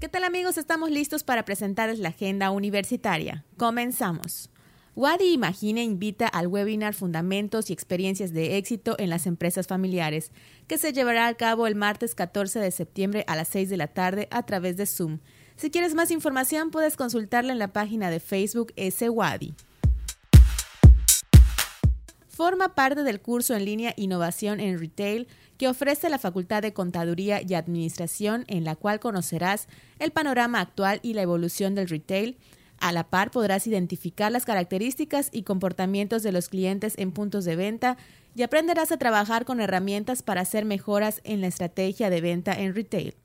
[0.00, 0.56] ¿Qué tal amigos?
[0.56, 3.44] Estamos listos para presentarles la agenda universitaria.
[3.58, 4.48] Comenzamos.
[4.96, 10.32] Wadi Imagine invita al webinar Fundamentos y Experiencias de Éxito en las Empresas Familiares,
[10.66, 13.88] que se llevará a cabo el martes 14 de septiembre a las 6 de la
[13.88, 15.18] tarde a través de Zoom.
[15.56, 19.06] Si quieres más información, puedes consultarla en la página de Facebook S.
[19.10, 19.54] Wadi.
[22.40, 25.28] Forma parte del curso en línea Innovación en Retail
[25.58, 29.68] que ofrece la Facultad de Contaduría y Administración, en la cual conocerás
[29.98, 32.38] el panorama actual y la evolución del retail.
[32.78, 37.56] A la par podrás identificar las características y comportamientos de los clientes en puntos de
[37.56, 37.98] venta
[38.34, 42.74] y aprenderás a trabajar con herramientas para hacer mejoras en la estrategia de venta en
[42.74, 43.16] retail.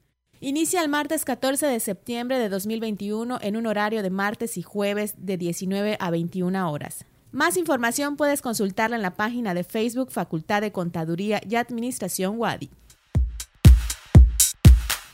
[0.42, 5.14] Inicia el martes 14 de septiembre de 2021 en un horario de martes y jueves
[5.18, 7.06] de 19 a 21 horas.
[7.36, 12.70] Más información puedes consultarla en la página de Facebook Facultad de Contaduría y Administración WADI.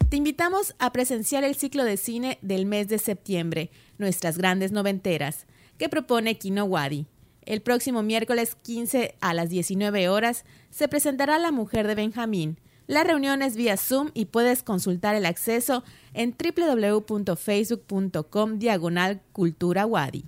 [0.08, 5.48] Te invitamos a presenciar el ciclo de cine del mes de septiembre, Nuestras Grandes Noventeras,
[5.80, 7.08] que propone Kino Wadi.
[7.42, 12.60] El próximo miércoles 15 a las 19 horas se presentará La Mujer de Benjamín.
[12.86, 20.26] La reunión es vía Zoom y puedes consultar el acceso en www.facebook.com diagonal cultura Wadi.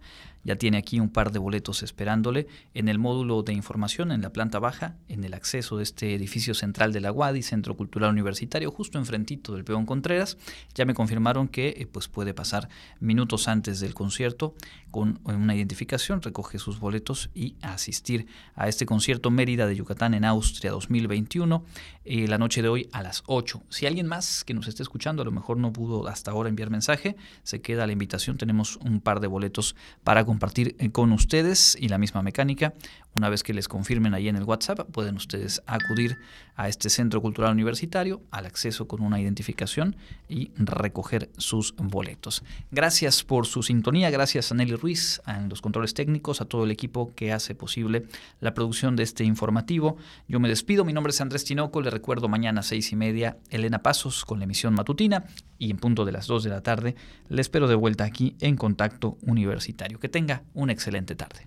[0.45, 4.30] ya tiene aquí un par de boletos esperándole en el módulo de información en la
[4.30, 8.70] planta baja, en el acceso de este edificio central de la UADI, Centro Cultural Universitario,
[8.70, 10.38] justo enfrentito del Peón Contreras.
[10.74, 12.68] Ya me confirmaron que eh, pues puede pasar
[13.01, 14.55] minutos antes del concierto
[14.90, 20.24] con una identificación, recoge sus boletos y asistir a este concierto Mérida de Yucatán en
[20.24, 21.64] Austria 2021,
[22.05, 23.62] eh, la noche de hoy a las 8.
[23.68, 26.70] Si alguien más que nos esté escuchando a lo mejor no pudo hasta ahora enviar
[26.70, 31.76] mensaje, se queda la invitación, tenemos un par de boletos para compartir eh, con ustedes
[31.80, 32.74] y la misma mecánica.
[33.14, 36.18] Una vez que les confirmen ahí en el WhatsApp, pueden ustedes acudir
[36.57, 39.96] a este Centro Cultural Universitario, al acceso con una identificación
[40.28, 42.42] y recoger sus boletos.
[42.70, 46.70] Gracias por su sintonía, gracias a Nelly Ruiz, a los controles técnicos, a todo el
[46.70, 48.07] equipo que hace posible
[48.40, 49.96] la producción de este informativo.
[50.26, 54.24] Yo me despido, mi nombre es Andrés Tinoco, recuerdo mañana seis y media Elena Pasos
[54.24, 55.26] con la emisión matutina
[55.59, 56.97] y en punto de las dos de la tarde
[57.28, 60.01] le espero de vuelta aquí en Contacto Universitario.
[60.01, 61.47] Que tenga una excelente tarde.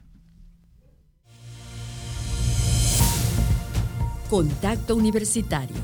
[4.29, 5.75] Contacto Universitario,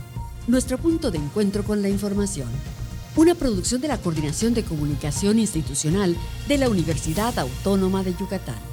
[0.48, 2.50] nuestro punto de encuentro con la información.
[3.16, 6.16] Una producción de la Coordinación de Comunicación Institucional
[6.48, 8.71] de la Universidad Autónoma de Yucatán.